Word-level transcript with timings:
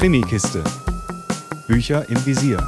Krimikiste. 0.00 0.64
Bücher 1.68 2.08
im 2.08 2.24
Visier. 2.24 2.66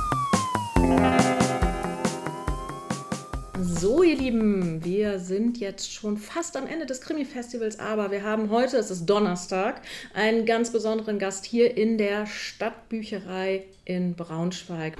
So, 3.82 4.04
ihr 4.04 4.16
Lieben, 4.16 4.84
wir 4.84 5.18
sind 5.18 5.58
jetzt 5.58 5.92
schon 5.92 6.16
fast 6.16 6.56
am 6.56 6.68
Ende 6.68 6.86
des 6.86 7.00
Krimi-Festivals, 7.00 7.80
aber 7.80 8.12
wir 8.12 8.22
haben 8.22 8.48
heute, 8.48 8.76
es 8.76 8.92
ist 8.92 9.06
Donnerstag, 9.06 9.80
einen 10.14 10.46
ganz 10.46 10.70
besonderen 10.70 11.18
Gast 11.18 11.44
hier 11.44 11.76
in 11.76 11.98
der 11.98 12.26
Stadtbücherei 12.28 13.64
in 13.84 14.14
Braunschweig. 14.14 14.98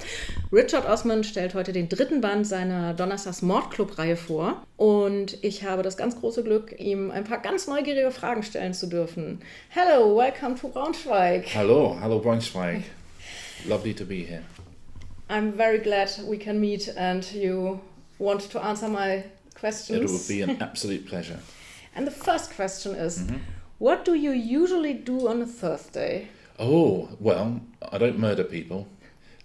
Richard 0.51 0.85
Osman 0.85 1.23
stellt 1.23 1.53
heute 1.53 1.71
den 1.71 1.87
dritten 1.87 2.19
Band 2.19 2.45
seiner 2.45 2.93
Donnerstags 2.93 3.41
Mordclub-Reihe 3.41 4.17
vor 4.17 4.61
und 4.75 5.41
ich 5.41 5.63
habe 5.63 5.81
das 5.81 5.95
ganz 5.95 6.19
große 6.19 6.43
Glück, 6.43 6.77
ihm 6.77 7.09
ein 7.09 7.23
paar 7.23 7.41
ganz 7.41 7.67
neugierige 7.67 8.11
Fragen 8.11 8.43
stellen 8.43 8.73
zu 8.73 8.87
dürfen. 8.87 9.39
Hello, 9.69 10.13
welcome 10.17 10.55
to 10.55 10.67
Braunschweig. 10.67 11.45
Hello, 11.45 11.95
hello 12.01 12.19
Braunschweig. 12.19 12.83
Lovely 13.65 13.93
to 13.93 14.03
be 14.03 14.25
here. 14.25 14.41
I'm 15.29 15.53
very 15.53 15.79
glad 15.79 16.09
we 16.27 16.37
can 16.37 16.59
meet 16.59 16.93
and 16.97 17.23
you 17.31 17.79
want 18.19 18.41
to 18.41 18.63
answer 18.63 18.87
my 18.87 19.25
questions. 19.55 20.09
It 20.09 20.13
would 20.13 20.27
be 20.27 20.41
an 20.41 20.61
absolute 20.69 21.07
pleasure. 21.07 21.39
And 21.95 22.07
the 22.07 22.11
first 22.11 22.55
question 22.55 22.95
is 22.95 23.23
What 23.77 24.05
do 24.05 24.13
you 24.13 24.31
usually 24.31 24.93
do 24.93 25.27
on 25.27 25.41
a 25.41 25.45
Thursday? 25.45 26.29
Oh, 26.59 27.09
well, 27.19 27.61
I 27.91 27.97
don't 27.97 28.19
murder 28.19 28.43
people. 28.43 28.87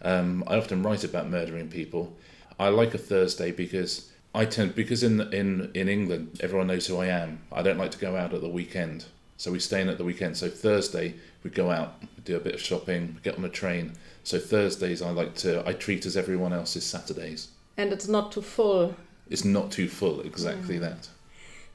Um, 0.02 0.44
I 0.46 0.56
often 0.56 0.82
write 0.82 1.04
about 1.04 1.28
murdering 1.28 1.68
people. 1.68 2.16
I 2.58 2.68
like 2.68 2.94
a 2.94 2.98
Thursday 2.98 3.50
because 3.50 4.12
I 4.34 4.44
tend 4.44 4.74
because 4.74 5.02
in 5.02 5.20
in 5.32 5.70
in 5.74 5.88
England 5.88 6.40
everyone 6.40 6.66
knows 6.68 6.86
who 6.86 6.98
I 6.98 7.06
am. 7.06 7.40
I 7.50 7.62
don't 7.62 7.78
like 7.78 7.92
to 7.92 7.98
go 7.98 8.16
out 8.16 8.34
at 8.34 8.40
the 8.40 8.48
weekend, 8.48 9.06
so 9.36 9.50
we 9.50 9.58
stay 9.58 9.80
in 9.80 9.88
at 9.88 9.98
the 9.98 10.04
weekend. 10.04 10.36
So 10.36 10.48
Thursday 10.48 11.14
we 11.42 11.50
go 11.50 11.70
out, 11.70 12.00
we 12.00 12.22
do 12.24 12.36
a 12.36 12.40
bit 12.40 12.54
of 12.54 12.60
shopping, 12.60 13.18
get 13.22 13.38
on 13.38 13.44
a 13.44 13.48
train. 13.48 13.92
So 14.22 14.38
Thursdays 14.38 15.02
I 15.02 15.10
like 15.10 15.34
to 15.36 15.66
I 15.66 15.72
treat 15.72 16.06
as 16.06 16.16
everyone 16.16 16.52
else's 16.52 16.84
Saturdays. 16.84 17.48
And 17.78 17.92
it's 17.92 18.08
not 18.08 18.32
too 18.32 18.42
full. 18.42 18.96
It's 19.30 19.44
not 19.44 19.70
too 19.70 19.88
full, 19.88 20.20
exactly 20.22 20.78
that. 20.78 21.08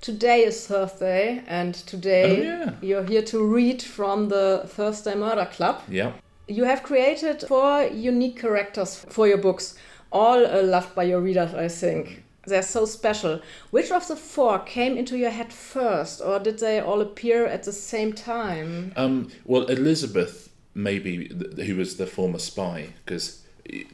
Today 0.02 0.44
is 0.44 0.68
Thursday, 0.68 1.42
and 1.48 1.74
today 1.74 2.40
Oh, 2.40 2.44
yeah. 2.44 2.72
you're 2.82 3.06
here 3.06 3.22
to 3.22 3.42
read 3.42 3.82
from 3.82 4.28
the 4.28 4.64
Thursday 4.68 5.16
Murder 5.16 5.46
Club. 5.46 5.82
Yeah. 5.88 6.12
You 6.50 6.66
have 6.66 6.84
created 6.84 7.42
four 7.48 7.84
unique 7.84 8.38
characters 8.42 9.06
for 9.08 9.30
your 9.30 9.38
books, 9.38 9.76
all 10.12 10.46
uh, 10.46 10.62
loved 10.62 10.94
by 10.94 11.04
your 11.04 11.22
readers, 11.22 11.54
I 11.54 11.70
think. 11.70 12.24
They're 12.46 12.62
so 12.64 12.84
special. 12.86 13.40
Which 13.72 13.90
of 13.92 14.06
the 14.10 14.18
four 14.18 14.60
came 14.60 14.98
into 14.98 15.18
your 15.18 15.30
head 15.32 15.54
first, 15.54 16.20
or 16.20 16.38
did 16.40 16.60
they 16.60 16.82
all 16.82 17.00
appear 17.00 17.46
at 17.46 17.64
the 17.64 17.72
same 17.72 18.12
time? 18.12 18.92
Um, 18.98 19.30
well, 19.46 19.64
Elizabeth, 19.68 20.50
maybe, 20.76 21.30
th- 21.30 21.66
who 21.66 21.78
was 21.78 21.96
the 21.96 22.08
former 22.08 22.40
spy, 22.40 22.90
because 23.06 23.46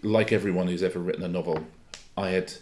like 0.02 0.32
everyone 0.32 0.68
who's 0.68 0.82
ever 0.82 0.98
written 0.98 1.24
a 1.24 1.28
novel, 1.28 1.68
I 2.20 2.32
had 2.32 2.54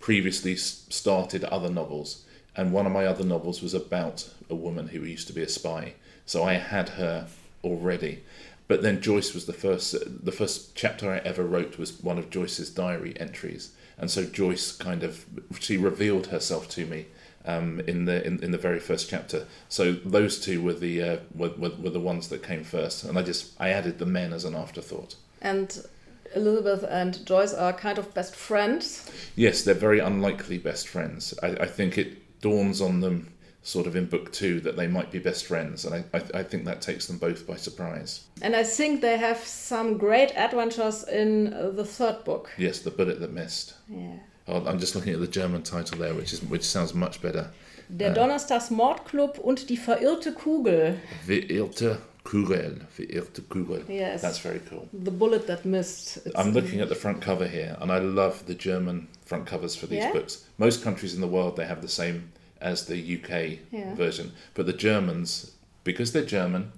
previously 0.00 0.56
started 0.56 1.44
other 1.44 1.70
novels, 1.70 2.24
and 2.56 2.72
one 2.72 2.86
of 2.86 2.92
my 2.92 3.06
other 3.06 3.24
novels 3.24 3.62
was 3.62 3.72
about 3.72 4.28
a 4.50 4.54
woman 4.54 4.88
who 4.88 5.00
used 5.00 5.28
to 5.28 5.32
be 5.32 5.42
a 5.42 5.48
spy. 5.48 5.94
So 6.26 6.42
I 6.42 6.54
had 6.54 6.90
her 6.90 7.28
already. 7.62 8.22
But 8.66 8.82
then 8.82 9.00
Joyce 9.00 9.32
was 9.32 9.46
the 9.46 9.52
first. 9.52 9.94
The 10.24 10.32
first 10.32 10.74
chapter 10.74 11.10
I 11.10 11.18
ever 11.18 11.44
wrote 11.44 11.78
was 11.78 12.02
one 12.02 12.18
of 12.18 12.30
Joyce's 12.30 12.70
diary 12.70 13.14
entries, 13.20 13.72
and 13.98 14.10
so 14.10 14.24
Joyce 14.24 14.72
kind 14.72 15.02
of 15.02 15.24
she 15.60 15.76
revealed 15.76 16.28
herself 16.28 16.68
to 16.70 16.86
me 16.86 17.06
um, 17.44 17.80
in 17.80 18.06
the 18.06 18.26
in, 18.26 18.42
in 18.42 18.50
the 18.50 18.58
very 18.58 18.80
first 18.80 19.08
chapter. 19.10 19.46
So 19.68 19.92
those 19.92 20.40
two 20.40 20.62
were 20.62 20.72
the 20.72 21.02
uh, 21.02 21.16
were, 21.34 21.50
were, 21.50 21.72
were 21.78 21.90
the 21.90 22.00
ones 22.00 22.28
that 22.28 22.42
came 22.42 22.64
first, 22.64 23.04
and 23.04 23.18
I 23.18 23.22
just 23.22 23.52
I 23.60 23.68
added 23.68 23.98
the 23.98 24.06
men 24.06 24.32
as 24.32 24.44
an 24.44 24.54
afterthought. 24.54 25.16
And 25.42 25.84
Elizabeth 26.34 26.84
and 26.88 27.24
Joyce 27.26 27.54
are 27.54 27.72
kind 27.72 27.98
of 27.98 28.14
best 28.14 28.34
friends. 28.34 29.10
Yes, 29.36 29.62
they're 29.62 29.74
very 29.74 29.98
unlikely 29.98 30.58
best 30.58 30.88
friends. 30.88 31.34
I, 31.42 31.48
I 31.48 31.66
think 31.66 31.98
it 31.98 32.40
dawns 32.40 32.80
on 32.80 33.00
them 33.00 33.30
sort 33.62 33.86
of 33.86 33.96
in 33.96 34.04
book 34.04 34.30
two 34.30 34.60
that 34.60 34.76
they 34.76 34.86
might 34.86 35.10
be 35.10 35.18
best 35.18 35.46
friends, 35.46 35.84
and 35.86 35.94
I, 35.94 36.18
I, 36.18 36.40
I 36.40 36.42
think 36.42 36.66
that 36.66 36.82
takes 36.82 37.06
them 37.06 37.16
both 37.18 37.46
by 37.46 37.56
surprise. 37.56 38.24
And 38.42 38.54
I 38.54 38.62
think 38.62 39.00
they 39.00 39.16
have 39.16 39.38
some 39.38 39.96
great 39.96 40.36
adventures 40.36 41.02
in 41.04 41.54
uh, 41.54 41.70
the 41.70 41.84
third 41.84 42.24
book. 42.24 42.50
Yes, 42.58 42.80
the 42.80 42.90
bullet 42.90 43.20
that 43.20 43.32
missed. 43.32 43.74
Yeah. 43.88 44.18
Oh, 44.46 44.62
I'm 44.66 44.78
just 44.78 44.94
looking 44.94 45.14
at 45.14 45.20
the 45.20 45.26
German 45.26 45.62
title 45.62 45.98
there, 45.98 46.14
which 46.14 46.34
is 46.34 46.42
which 46.42 46.64
sounds 46.64 46.92
much 46.92 47.22
better. 47.22 47.50
Der 47.88 48.12
Donnerstags 48.12 48.70
Mordclub 48.70 49.38
und 49.38 49.68
die 49.68 49.76
verirrte 49.76 50.32
Kugel. 50.32 50.98
Verirrte 51.26 51.98
Kugel. 52.24 52.80
Verirrte 52.96 53.42
Kugel. 53.42 53.84
Yes. 53.88 54.22
That's 54.22 54.38
very 54.38 54.60
cool. 54.70 54.88
The 54.92 55.10
bullet 55.10 55.46
that 55.46 55.64
missed. 55.64 56.16
It's- 56.26 56.34
I'm 56.36 56.52
looking 56.52 56.80
at 56.80 56.88
the 56.88 56.94
front 56.94 57.20
cover 57.20 57.46
here, 57.46 57.76
and 57.80 57.92
I 57.92 57.98
love 57.98 58.46
the 58.46 58.54
German 58.54 59.08
front 59.24 59.46
covers 59.46 59.76
for 59.76 59.86
these 59.86 59.98
Yeah? 60.04 60.12
books. 60.12 60.44
Most 60.58 60.82
countries 60.82 61.14
in 61.14 61.20
the 61.20 61.26
world 61.28 61.56
they 61.56 61.66
have 61.66 61.82
the 61.82 61.88
same 61.88 62.32
as 62.60 62.86
the 62.86 62.96
UK 62.96 63.60
Yeah. 63.70 63.94
version, 63.94 64.32
but 64.54 64.64
the 64.66 64.72
Germans, 64.72 65.50
because 65.84 66.12
they're 66.12 66.24
German, 66.24 66.72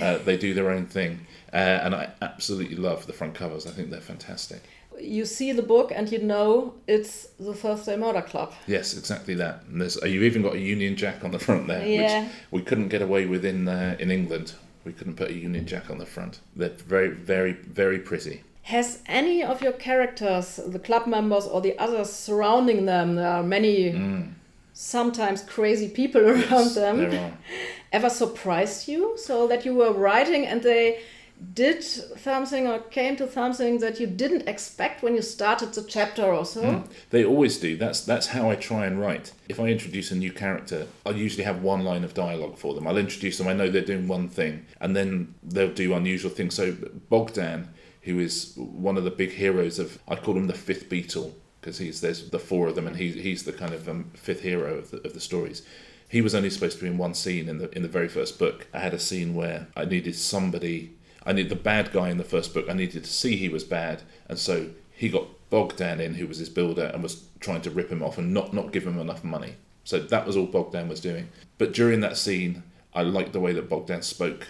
uh, 0.00 0.18
they 0.26 0.36
do 0.36 0.52
their 0.54 0.70
own 0.70 0.86
thing, 0.86 1.26
uh, 1.52 1.56
and 1.84 1.94
I 1.94 2.10
absolutely 2.20 2.76
love 2.76 3.06
the 3.06 3.12
front 3.14 3.34
covers. 3.34 3.66
I 3.66 3.70
think 3.70 3.90
they're 3.90 4.00
fantastic. 4.00 4.60
You 5.00 5.24
see 5.24 5.52
the 5.52 5.62
book 5.62 5.90
and 5.94 6.12
you 6.12 6.18
know 6.18 6.74
it's 6.86 7.28
the 7.40 7.54
Thursday 7.54 7.96
Murder 7.96 8.20
Club. 8.20 8.52
Yes, 8.66 8.94
exactly 8.96 9.34
that. 9.36 9.62
And 9.68 9.80
there's 9.80 9.96
you 10.04 10.22
even 10.22 10.42
got 10.42 10.54
a 10.54 10.58
Union 10.60 10.96
Jack 10.96 11.24
on 11.24 11.30
the 11.30 11.38
front 11.38 11.66
there, 11.66 11.84
Yeah. 11.86 12.24
which 12.24 12.32
we 12.50 12.60
couldn't 12.62 12.88
get 12.88 13.00
away 13.00 13.24
with 13.24 13.42
in 13.44 13.68
uh, 13.68 13.96
in 13.98 14.10
England. 14.10 14.52
We 14.84 14.92
couldn't 14.92 15.14
put 15.14 15.30
a 15.30 15.34
Union 15.34 15.66
Jack 15.66 15.90
on 15.90 15.98
the 15.98 16.06
front. 16.06 16.40
They're 16.56 16.70
very, 16.70 17.08
very, 17.08 17.52
very 17.52 17.98
pretty. 17.98 18.42
Has 18.62 19.00
any 19.06 19.42
of 19.42 19.62
your 19.62 19.72
characters, 19.72 20.60
the 20.66 20.78
club 20.78 21.06
members 21.06 21.46
or 21.46 21.60
the 21.60 21.78
others 21.78 22.12
surrounding 22.12 22.86
them, 22.86 23.16
there 23.16 23.28
are 23.28 23.42
many 23.42 23.92
sometimes 24.72 25.42
crazy 25.42 25.88
people 25.88 26.20
around 26.28 26.42
Mm. 26.42 26.50
Yes, 26.50 26.74
them, 26.74 27.32
ever 27.92 28.10
surprised 28.10 28.88
you? 28.88 29.14
So 29.16 29.46
that 29.48 29.64
you 29.64 29.74
were 29.74 29.92
writing 29.92 30.46
and 30.46 30.62
they 30.62 31.00
did 31.54 31.82
something 31.82 32.66
or 32.66 32.78
came 32.78 33.16
to 33.16 33.30
something 33.30 33.78
that 33.78 33.98
you 34.00 34.06
didn't 34.06 34.48
expect 34.48 35.02
when 35.02 35.14
you 35.14 35.22
started 35.22 35.72
the 35.74 35.82
chapter 35.82 36.24
or 36.24 36.44
so? 36.44 36.84
They 37.10 37.24
always 37.24 37.58
do. 37.58 37.76
That's 37.76 38.00
that's 38.00 38.28
how 38.28 38.50
I 38.50 38.54
try 38.54 38.86
and 38.86 39.00
write. 39.00 39.32
If 39.48 39.58
I 39.60 39.66
introduce 39.66 40.10
a 40.10 40.16
new 40.16 40.32
character, 40.32 40.86
I 41.04 41.10
usually 41.10 41.44
have 41.44 41.62
one 41.62 41.84
line 41.84 42.04
of 42.04 42.14
dialogue 42.14 42.58
for 42.58 42.74
them. 42.74 42.86
I'll 42.86 42.96
introduce 42.96 43.38
them. 43.38 43.48
I 43.48 43.52
know 43.52 43.68
they're 43.68 43.82
doing 43.82 44.08
one 44.08 44.28
thing, 44.28 44.66
and 44.80 44.94
then 44.96 45.34
they'll 45.42 45.72
do 45.72 45.94
unusual 45.94 46.30
things. 46.30 46.54
So 46.54 46.76
Bogdan, 47.08 47.68
who 48.02 48.18
is 48.18 48.52
one 48.56 48.96
of 48.96 49.04
the 49.04 49.10
big 49.10 49.32
heroes 49.32 49.78
of, 49.78 49.98
I 50.08 50.16
call 50.16 50.36
him 50.36 50.46
the 50.46 50.54
fifth 50.54 50.88
Beatle 50.88 51.32
because 51.60 51.78
he's 51.78 52.00
there's 52.00 52.28
the 52.30 52.38
four 52.38 52.68
of 52.68 52.74
them, 52.74 52.86
and 52.86 52.96
he's 52.96 53.14
he's 53.14 53.44
the 53.44 53.52
kind 53.52 53.72
of 53.72 53.88
um, 53.88 54.10
fifth 54.14 54.42
hero 54.42 54.78
of 54.78 54.90
the, 54.90 54.98
of 55.06 55.14
the 55.14 55.20
stories. 55.20 55.62
He 56.08 56.20
was 56.20 56.34
only 56.34 56.50
supposed 56.50 56.76
to 56.76 56.84
be 56.84 56.90
in 56.90 56.98
one 56.98 57.14
scene 57.14 57.48
in 57.48 57.58
the 57.58 57.70
in 57.70 57.82
the 57.82 57.88
very 57.88 58.08
first 58.08 58.38
book. 58.38 58.66
I 58.74 58.80
had 58.80 58.92
a 58.92 58.98
scene 58.98 59.34
where 59.34 59.68
I 59.76 59.84
needed 59.84 60.14
somebody. 60.16 60.92
I 61.24 61.32
needed 61.32 61.50
the 61.50 61.56
bad 61.56 61.92
guy 61.92 62.10
in 62.10 62.18
the 62.18 62.24
first 62.24 62.52
book. 62.54 62.66
I 62.68 62.74
needed 62.74 63.04
to 63.04 63.10
see 63.10 63.36
he 63.36 63.48
was 63.48 63.64
bad, 63.64 64.02
and 64.28 64.38
so 64.38 64.70
he 64.90 65.08
got 65.08 65.26
Bogdan 65.50 66.00
in, 66.00 66.14
who 66.14 66.26
was 66.26 66.38
his 66.38 66.48
builder, 66.48 66.90
and 66.92 67.02
was 67.02 67.24
trying 67.40 67.62
to 67.62 67.70
rip 67.70 67.90
him 67.90 68.02
off 68.02 68.18
and 68.18 68.32
not 68.32 68.52
not 68.52 68.72
give 68.72 68.86
him 68.86 68.98
enough 68.98 69.24
money. 69.24 69.56
So 69.84 69.98
that 69.98 70.26
was 70.26 70.36
all 70.36 70.46
Bogdan 70.46 70.88
was 70.88 71.00
doing. 71.00 71.28
But 71.58 71.72
during 71.72 72.00
that 72.00 72.16
scene, 72.16 72.62
I 72.94 73.02
liked 73.02 73.32
the 73.32 73.40
way 73.40 73.52
that 73.52 73.68
Bogdan 73.68 74.02
spoke 74.02 74.48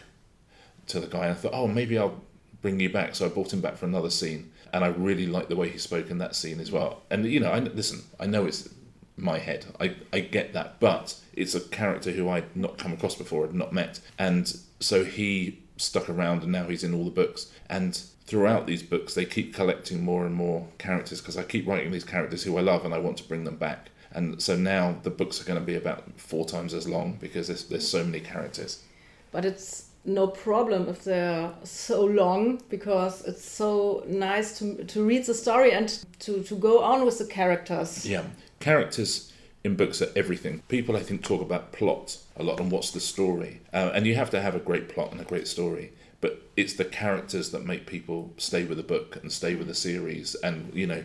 to 0.88 1.00
the 1.00 1.06
guy. 1.06 1.30
I 1.30 1.34
thought, 1.34 1.54
oh, 1.54 1.66
maybe 1.66 1.98
I'll 1.98 2.20
bring 2.60 2.80
you 2.80 2.90
back. 2.90 3.14
So 3.14 3.26
I 3.26 3.28
brought 3.28 3.52
him 3.52 3.60
back 3.60 3.76
for 3.76 3.86
another 3.86 4.10
scene, 4.10 4.50
and 4.72 4.84
I 4.84 4.88
really 4.88 5.26
liked 5.26 5.48
the 5.48 5.56
way 5.56 5.68
he 5.68 5.78
spoke 5.78 6.10
in 6.10 6.18
that 6.18 6.34
scene 6.34 6.60
as 6.60 6.70
well. 6.70 7.02
And 7.10 7.26
you 7.26 7.40
know, 7.40 7.50
I 7.50 7.60
listen. 7.60 8.02
I 8.20 8.26
know 8.26 8.46
it's 8.46 8.68
my 9.16 9.38
head. 9.38 9.66
I, 9.80 9.96
I 10.12 10.20
get 10.20 10.52
that, 10.54 10.80
but 10.80 11.16
it's 11.32 11.54
a 11.54 11.60
character 11.60 12.12
who 12.12 12.28
I'd 12.28 12.56
not 12.56 12.78
come 12.78 12.92
across 12.92 13.14
before, 13.14 13.46
had 13.46 13.54
not 13.54 13.72
met, 13.72 14.00
and 14.18 14.54
so 14.80 15.04
he 15.04 15.61
stuck 15.82 16.08
around, 16.08 16.42
and 16.42 16.52
now 16.52 16.68
he's 16.68 16.84
in 16.84 16.94
all 16.94 17.04
the 17.04 17.10
books. 17.10 17.52
And 17.68 17.96
throughout 18.26 18.66
these 18.66 18.82
books, 18.82 19.14
they 19.14 19.24
keep 19.24 19.54
collecting 19.54 20.02
more 20.02 20.24
and 20.24 20.34
more 20.34 20.68
characters 20.78 21.20
because 21.20 21.36
I 21.36 21.42
keep 21.42 21.66
writing 21.66 21.92
these 21.92 22.04
characters 22.04 22.44
who 22.44 22.56
I 22.56 22.60
love, 22.60 22.84
and 22.84 22.94
I 22.94 22.98
want 22.98 23.18
to 23.18 23.24
bring 23.24 23.44
them 23.44 23.56
back. 23.56 23.90
And 24.14 24.42
so 24.42 24.56
now 24.56 24.96
the 25.02 25.10
books 25.10 25.40
are 25.40 25.44
going 25.44 25.58
to 25.58 25.64
be 25.64 25.74
about 25.74 26.04
four 26.20 26.44
times 26.44 26.74
as 26.74 26.86
long 26.86 27.16
because 27.20 27.48
there's, 27.48 27.64
there's 27.64 27.88
so 27.88 28.04
many 28.04 28.20
characters. 28.20 28.82
But 29.30 29.44
it's 29.44 29.86
no 30.04 30.26
problem 30.26 30.88
if 30.88 31.04
they're 31.04 31.52
so 31.64 32.04
long 32.04 32.62
because 32.68 33.24
it's 33.24 33.44
so 33.44 34.04
nice 34.06 34.58
to, 34.58 34.84
to 34.84 35.04
read 35.04 35.24
the 35.24 35.34
story 35.34 35.72
and 35.72 36.04
to, 36.18 36.42
to 36.42 36.56
go 36.56 36.82
on 36.82 37.04
with 37.04 37.18
the 37.18 37.26
characters. 37.26 38.06
Yeah, 38.06 38.24
characters 38.60 39.31
in 39.64 39.76
books 39.76 40.02
are 40.02 40.10
everything. 40.16 40.62
People, 40.68 40.96
I 40.96 41.00
think, 41.00 41.22
talk 41.22 41.40
about 41.40 41.72
plot 41.72 42.18
a 42.36 42.42
lot 42.42 42.60
and 42.60 42.70
what's 42.70 42.90
the 42.90 43.00
story, 43.00 43.60
uh, 43.72 43.90
and 43.94 44.06
you 44.06 44.14
have 44.14 44.30
to 44.30 44.40
have 44.40 44.54
a 44.54 44.60
great 44.60 44.88
plot 44.88 45.12
and 45.12 45.20
a 45.20 45.24
great 45.24 45.46
story. 45.46 45.92
But 46.20 46.42
it's 46.56 46.74
the 46.74 46.84
characters 46.84 47.50
that 47.50 47.64
make 47.64 47.86
people 47.86 48.32
stay 48.36 48.64
with 48.64 48.76
the 48.76 48.84
book 48.84 49.16
and 49.16 49.32
stay 49.32 49.54
with 49.54 49.66
the 49.66 49.74
series, 49.74 50.34
and 50.36 50.72
you 50.74 50.86
know, 50.86 51.04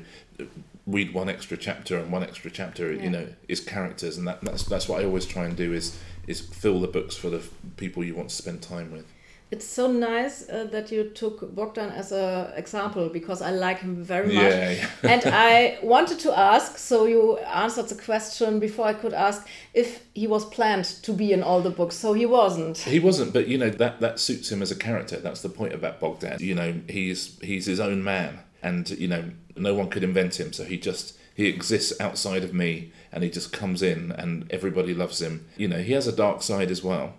read 0.86 1.14
one 1.14 1.30
extra 1.30 1.58
chapter 1.58 1.98
and 1.98 2.12
one 2.12 2.24
extra 2.24 2.50
chapter. 2.52 2.92
Yeah. 2.94 3.04
You 3.04 3.10
know, 3.10 3.28
is 3.48 3.60
characters, 3.60 4.18
and 4.18 4.28
that, 4.28 4.42
that's 4.42 4.64
that's 4.64 4.88
what 4.88 5.02
I 5.02 5.06
always 5.06 5.26
try 5.26 5.46
and 5.46 5.56
do 5.56 5.74
is 5.74 5.98
is 6.28 6.42
fill 6.42 6.82
the 6.82 6.88
books 6.88 7.16
for 7.16 7.30
the 7.30 7.42
people 7.78 8.04
you 8.04 8.16
want 8.16 8.30
to 8.30 8.36
spend 8.36 8.62
time 8.62 8.92
with. 8.92 9.06
It's 9.50 9.66
so 9.66 9.90
nice 9.90 10.50
uh, 10.50 10.66
that 10.72 10.92
you 10.92 11.06
took 11.06 11.56
Bogdan 11.56 11.90
as 11.92 12.12
an 12.12 12.52
example 12.58 13.08
because 13.08 13.42
I 13.42 13.52
like 13.52 13.80
him 13.80 14.04
very 14.04 14.28
much. 14.28 14.44
Yeah, 14.44 14.72
yeah. 14.72 14.88
and 15.04 15.22
I 15.26 15.80
wanted 15.82 16.20
to 16.20 16.38
ask, 16.38 16.78
so 16.78 17.06
you 17.06 17.38
answered 17.38 17.88
the 17.88 17.96
question 17.96 18.60
before 18.60 18.88
I 18.88 18.94
could 18.94 19.14
ask 19.14 19.48
if 19.74 20.04
he 20.14 20.28
was 20.28 20.44
planned 20.44 20.86
to 21.04 21.14
be 21.14 21.32
in 21.32 21.44
all 21.44 21.62
the 21.62 21.70
books. 21.70 21.96
So 21.96 22.12
he 22.12 22.26
wasn't. 22.26 22.80
He 22.80 23.00
wasn't, 23.00 23.32
but 23.32 23.48
you 23.48 23.58
know 23.58 23.70
that 23.70 24.02
that 24.02 24.20
suits 24.20 24.52
him 24.52 24.62
as 24.62 24.70
a 24.70 24.76
character. 24.76 25.16
That's 25.18 25.42
the 25.42 25.50
point 25.50 25.74
about 25.74 26.02
Bogdan. 26.02 26.40
You 26.42 26.56
know, 26.56 26.82
he's 26.90 27.40
he's 27.42 27.68
his 27.68 27.80
own 27.80 28.04
man, 28.04 28.40
and 28.62 28.90
you 28.90 29.08
know 29.08 29.32
no 29.56 29.74
one 29.74 29.90
could 29.90 30.04
invent 30.04 30.40
him. 30.40 30.52
So 30.52 30.66
he 30.66 30.78
just 30.78 31.18
he 31.34 31.48
exists 31.48 31.94
outside 32.02 32.44
of 32.44 32.54
me, 32.54 32.92
and 33.12 33.24
he 33.24 33.30
just 33.30 33.54
comes 33.54 33.82
in, 33.82 34.12
and 34.12 34.52
everybody 34.52 34.94
loves 34.94 35.22
him. 35.22 35.46
You 35.56 35.68
know, 35.68 35.80
he 35.80 35.94
has 35.94 36.08
a 36.08 36.16
dark 36.16 36.42
side 36.42 36.70
as 36.70 36.84
well, 36.84 37.14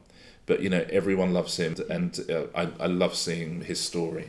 but 0.48 0.60
you 0.60 0.68
know 0.70 0.84
everyone 0.90 1.32
loves 1.32 1.56
him, 1.58 1.74
and 1.90 2.18
uh, 2.30 2.62
I 2.62 2.68
I 2.84 2.86
love 2.88 3.14
seeing 3.14 3.60
his 3.64 3.80
story. 3.80 4.24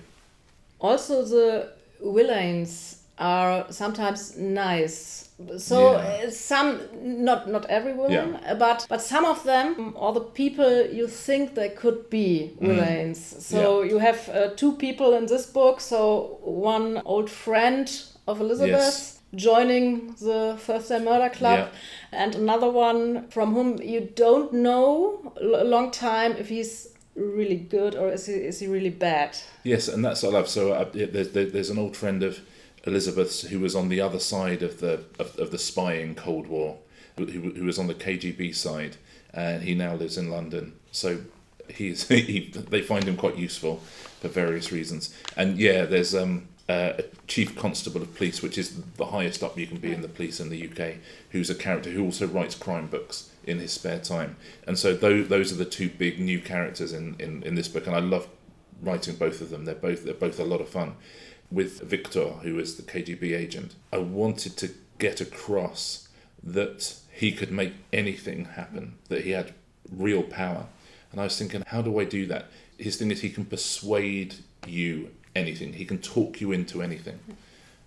Also, 0.80 1.24
the 1.26 1.70
villains 2.02 2.98
are 3.18 3.66
sometimes 3.72 4.38
nice. 4.38 5.26
So 5.58 5.76
Yeah. 5.76 6.28
uh, 6.28 6.32
some, 6.32 6.80
not 7.26 7.48
not 7.50 7.66
every 7.70 7.94
villain, 7.94 8.12
Yeah. 8.42 8.54
but 8.60 8.86
but 8.90 9.02
some 9.02 9.26
of 9.26 9.44
them, 9.44 9.94
or 9.96 10.14
the 10.14 10.22
people 10.22 10.86
you 10.98 11.08
think 11.08 11.56
they 11.56 11.70
could 11.70 12.10
be 12.10 12.52
villains. 12.62 13.20
So 13.46 13.58
Mm. 13.58 13.62
Yeah. 13.86 13.92
you 13.92 14.00
have 14.00 14.20
uh, 14.30 14.56
two 14.56 14.72
people 14.74 15.18
in 15.18 15.26
this 15.28 15.46
book. 15.54 15.82
So 15.82 16.40
one 16.44 17.02
old 17.06 17.30
friend 17.30 17.88
of 18.28 18.40
Elizabeth. 18.42 18.72
Yes. 18.72 19.19
Joining 19.36 20.16
the 20.16 20.58
Thursday 20.60 21.00
Murder 21.00 21.30
Club, 21.30 21.60
Yeah. 21.60 21.70
and 22.12 22.36
another 22.36 22.70
one 22.70 23.28
from 23.30 23.54
whom 23.54 23.80
you 23.82 24.10
don't 24.16 24.52
know 24.54 25.34
a 25.40 25.64
long 25.64 25.92
time 25.92 26.36
if 26.38 26.50
he's 26.50 26.90
really 27.16 27.58
good 27.58 27.96
or 27.96 28.10
is 28.10 28.26
he 28.26 28.34
is 28.34 28.60
he 28.60 28.68
really 28.68 28.90
bad? 28.90 29.38
Yes, 29.64 29.88
and 29.88 30.04
that's 30.04 30.24
what 30.24 30.34
I 30.34 30.38
love. 30.38 30.50
So 30.50 30.72
uh, 30.74 30.90
there's 30.94 31.30
there's 31.30 31.70
an 31.70 31.78
old 31.78 31.96
friend 31.96 32.24
of 32.24 32.40
Elizabeth's 32.86 33.42
who 33.42 33.60
was 33.60 33.76
on 33.76 33.90
the 33.90 34.02
other 34.02 34.20
side 34.20 34.64
of 34.64 34.80
the 34.80 35.04
of, 35.20 35.38
of 35.38 35.52
the 35.52 35.60
spying 35.60 36.16
Cold 36.16 36.48
War, 36.48 36.78
who, 37.18 37.26
who 37.26 37.66
was 37.66 37.78
on 37.78 37.88
the 37.88 37.94
KGB 37.94 38.56
side, 38.56 38.98
and 39.34 39.62
he 39.64 39.76
now 39.76 39.94
lives 39.94 40.18
in 40.18 40.32
London. 40.32 40.74
So 40.92 41.20
he's 41.68 42.08
he, 42.08 42.52
they 42.70 42.82
find 42.82 43.04
him 43.06 43.16
quite 43.16 43.38
useful 43.38 43.78
for 44.22 44.28
various 44.28 44.72
reasons. 44.72 45.14
And 45.38 45.58
yeah, 45.60 45.86
there's 45.86 46.16
um, 46.16 46.48
uh, 46.70 46.94
a 47.00 47.04
chief 47.28 47.56
constable 47.56 48.02
of 48.02 48.16
police, 48.16 48.44
which 48.44 48.58
is 48.58 48.80
the 48.98 49.08
highest 49.08 49.42
up 49.42 49.58
you 49.58 49.66
can 49.66 49.78
be 49.78 49.92
in 49.92 50.02
the 50.02 50.08
police 50.08 50.40
in 50.40 50.50
the 50.50 50.70
UK, 50.70 50.98
who's 51.32 51.50
a 51.50 51.56
character 51.56 51.90
who 51.90 52.04
also 52.04 52.28
writes 52.28 52.54
crime 52.54 52.86
books 52.86 53.32
in 53.44 53.58
his 53.58 53.72
spare 53.72 54.00
time. 54.00 54.36
And 54.68 54.78
so 54.78 54.94
those 54.94 55.30
those 55.30 55.52
are 55.52 55.56
the 55.56 55.66
two 55.66 55.90
big 55.90 56.20
new 56.20 56.40
characters 56.40 56.94
in, 56.94 57.16
in, 57.20 57.42
in 57.42 57.56
this 57.56 57.68
book, 57.68 57.88
and 57.88 57.96
I 57.96 58.00
love 58.00 58.28
writing 58.82 59.16
both 59.16 59.42
of 59.42 59.50
them. 59.50 59.66
They're 59.66 59.74
both 59.74 60.04
they're 60.04 60.14
both 60.14 60.40
a 60.40 60.44
lot 60.44 60.62
of 60.62 60.70
fun. 60.70 60.96
With 61.52 61.82
Victor, 61.82 62.28
who 62.44 62.60
is 62.60 62.76
the 62.76 62.84
KGB 62.84 63.36
agent, 63.36 63.74
I 63.92 63.98
wanted 63.98 64.56
to 64.58 64.70
get 65.00 65.20
across 65.20 66.08
that 66.44 66.96
he 67.12 67.32
could 67.32 67.52
make 67.52 67.74
anything 67.92 68.46
happen, 68.46 69.00
that 69.08 69.24
he 69.24 69.32
had 69.32 69.54
real 69.92 70.22
power. 70.22 70.68
And 71.12 71.20
I 71.20 71.24
was 71.24 71.40
thinking, 71.40 71.64
how 71.66 71.82
do 71.82 72.00
I 72.00 72.04
do 72.04 72.28
that? 72.28 72.50
His 72.78 72.98
thing 72.98 73.10
is 73.10 73.22
he 73.22 73.32
can 73.32 73.46
persuade 73.46 74.36
you 74.68 75.10
anything. 75.40 75.74
He 75.74 75.86
can 75.86 75.98
talk 76.00 76.40
you 76.42 76.52
into 76.52 76.82
anything. 76.82 77.20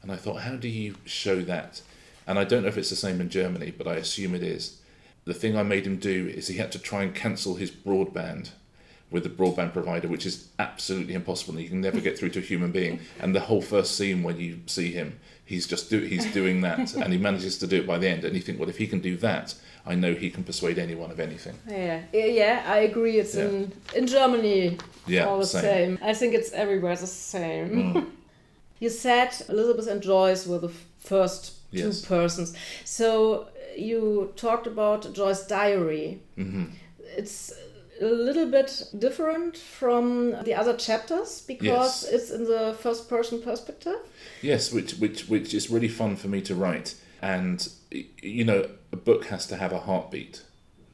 And 0.03 0.11
I 0.11 0.17
thought, 0.17 0.43
how 0.43 0.57
do 0.57 0.69
you 0.69 0.97
show 1.05 1.43
that? 1.43 1.83
And 2.27 2.39
I 2.39 2.45
don't 2.45 2.63
know 2.63 2.69
if 2.69 2.79
it's 2.79 2.91
the 2.91 2.97
same 2.97 3.21
in 3.21 3.29
Germany, 3.29 3.73
but 3.77 3.87
I 3.87 3.95
assume 3.95 4.35
it 4.35 4.43
is. 4.43 4.79
The 5.25 5.35
thing 5.35 5.57
I 5.57 5.63
made 5.63 5.87
him 5.87 5.99
do 5.99 6.27
is 6.29 6.49
he 6.49 6.57
had 6.57 6.73
to 6.73 6.79
try 6.79 7.03
and 7.03 7.15
cancel 7.15 7.55
his 7.55 7.71
broadband 7.71 8.51
with 9.11 9.23
the 9.23 9.29
broadband 9.29 9.73
provider, 9.73 10.09
which 10.09 10.27
is 10.27 10.49
absolutely 10.59 11.15
impossible. 11.15 11.61
You 11.61 11.69
can 11.69 11.81
never 11.81 12.01
get 12.01 12.19
through 12.19 12.31
to 12.31 12.39
a 12.39 12.43
human 12.43 12.73
being. 12.73 13.01
And 13.21 13.35
the 13.35 13.41
whole 13.41 13.63
first 13.63 13.97
scene 13.97 14.23
when 14.23 14.39
you 14.39 14.61
see 14.67 14.91
him, 14.91 15.21
he's 15.45 15.67
just 15.67 15.91
do, 15.91 16.01
he's 16.01 16.33
doing 16.33 16.63
that, 16.63 16.95
and 16.95 17.13
he 17.13 17.19
manages 17.19 17.59
to 17.59 17.67
do 17.67 17.77
it 17.77 17.87
by 17.87 17.99
the 17.99 18.09
end. 18.09 18.25
And 18.25 18.35
you 18.35 18.41
think, 18.41 18.59
well, 18.59 18.71
if 18.71 18.79
he 18.79 18.87
can 18.87 19.01
do 19.01 19.17
that, 19.19 19.55
I 19.85 19.95
know 19.95 20.15
he 20.15 20.31
can 20.31 20.45
persuade 20.45 20.79
anyone 20.79 21.11
of 21.11 21.19
anything. 21.21 21.55
Yeah, 21.69 22.01
yeah, 22.13 22.63
I 22.67 22.79
agree. 22.91 23.19
It's 23.19 23.35
Yeah. 23.35 23.49
in 23.49 23.73
in 23.95 24.07
Germany 24.07 24.77
Yeah, 25.07 25.27
all 25.29 25.39
the 25.41 25.47
same. 25.47 25.63
same. 25.63 25.99
I 26.03 26.15
think 26.15 26.35
it's 26.35 26.53
everywhere 26.53 26.97
the 26.97 27.07
same. 27.07 27.69
Mm. 27.71 28.07
you 28.81 28.91
said 28.91 29.31
Elizabeth 29.49 29.89
and 29.89 30.03
Joyce 30.03 30.47
were 30.47 30.61
the 30.61 30.73
first 30.99 31.53
two 31.73 31.79
Yes. 31.87 32.05
persons. 32.05 32.55
So 32.85 33.47
you 33.77 34.33
talked 34.37 34.67
about 34.67 35.13
Joyce's 35.15 35.47
diary. 35.47 36.19
hmm 36.37 36.65
It's 37.19 37.53
a 38.01 38.07
little 38.07 38.47
bit 38.47 38.85
different 38.99 39.57
from 39.57 40.35
the 40.45 40.55
other 40.61 40.77
chapters 40.77 41.43
because 41.47 42.05
Yes. 42.05 42.13
it's 42.15 42.31
in 42.31 42.45
the 42.45 42.75
first 42.83 43.09
person 43.09 43.41
perspective. 43.43 43.99
Yes, 44.43 44.73
which 44.73 44.93
which 45.01 45.29
which 45.29 45.55
is 45.55 45.71
really 45.71 45.89
fun 45.89 46.17
for 46.17 46.29
me 46.29 46.41
to 46.43 46.55
write. 46.55 46.95
And 47.23 47.67
you 47.91 48.45
know, 48.45 48.69
a 48.91 48.97
book 48.97 49.27
has 49.27 49.47
to 49.47 49.57
have 49.57 49.73
a 49.73 49.81
heartbeat, 49.81 50.43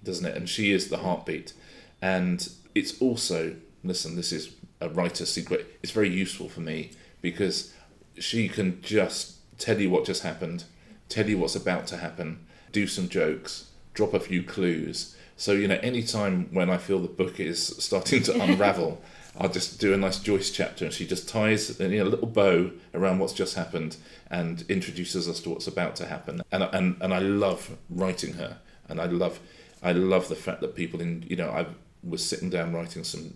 doesn't 0.04 0.26
it? 0.26 0.36
And 0.36 0.48
she 0.48 0.72
is 0.72 0.88
the 0.88 0.98
heartbeat. 0.98 1.54
And 2.00 2.48
it's 2.74 3.00
also 3.00 3.56
listen, 3.82 4.16
this 4.16 4.32
is 4.32 4.54
a 4.80 4.88
writer's 4.88 5.32
secret. 5.32 5.78
It's 5.82 5.92
very 5.92 6.10
useful 6.10 6.48
for 6.48 6.60
me 6.60 6.92
because 7.20 7.72
she 8.18 8.48
can 8.48 8.80
just 8.82 9.36
tell 9.58 9.80
you 9.80 9.90
what 9.90 10.04
just 10.04 10.22
happened, 10.22 10.64
tell 11.08 11.28
you 11.28 11.38
what's 11.38 11.56
about 11.56 11.86
to 11.88 11.96
happen, 11.96 12.46
do 12.72 12.86
some 12.86 13.08
jokes, 13.08 13.70
drop 13.94 14.14
a 14.14 14.20
few 14.20 14.42
clues. 14.42 15.16
So 15.36 15.52
you 15.52 15.68
know, 15.68 15.78
any 15.82 16.02
time 16.02 16.48
when 16.52 16.70
I 16.70 16.78
feel 16.78 16.98
the 16.98 17.08
book 17.08 17.40
is 17.40 17.64
starting 17.82 18.22
to 18.24 18.40
unravel, 18.42 19.00
I'll 19.40 19.48
just 19.48 19.78
do 19.78 19.94
a 19.94 19.96
nice 19.96 20.18
Joyce 20.18 20.50
chapter, 20.50 20.84
and 20.84 20.92
she 20.92 21.06
just 21.06 21.28
ties 21.28 21.78
you 21.78 21.88
know, 21.88 22.02
a 22.02 22.10
little 22.10 22.26
bow 22.26 22.72
around 22.92 23.20
what's 23.20 23.32
just 23.32 23.54
happened 23.54 23.96
and 24.30 24.64
introduces 24.68 25.28
us 25.28 25.38
to 25.40 25.50
what's 25.50 25.68
about 25.68 25.94
to 25.96 26.06
happen. 26.06 26.42
And 26.50 26.64
and 26.64 26.96
and 27.00 27.14
I 27.14 27.20
love 27.20 27.76
writing 27.88 28.34
her, 28.34 28.58
and 28.88 29.00
I 29.00 29.06
love 29.06 29.38
I 29.82 29.92
love 29.92 30.28
the 30.28 30.34
fact 30.34 30.60
that 30.62 30.74
people 30.74 31.00
in 31.00 31.24
you 31.28 31.36
know 31.36 31.50
I 31.50 31.66
was 32.02 32.24
sitting 32.24 32.50
down 32.50 32.72
writing 32.72 33.04
some 33.04 33.34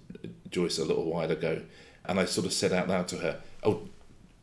Joyce 0.51 0.79
a 0.79 0.85
little 0.85 1.05
while 1.05 1.31
ago, 1.31 1.63
and 2.05 2.19
I 2.19 2.25
sort 2.25 2.47
of 2.47 2.53
said 2.53 2.73
out 2.73 2.89
loud 2.89 3.07
to 3.09 3.19
her, 3.19 3.41
"Oh, 3.63 3.89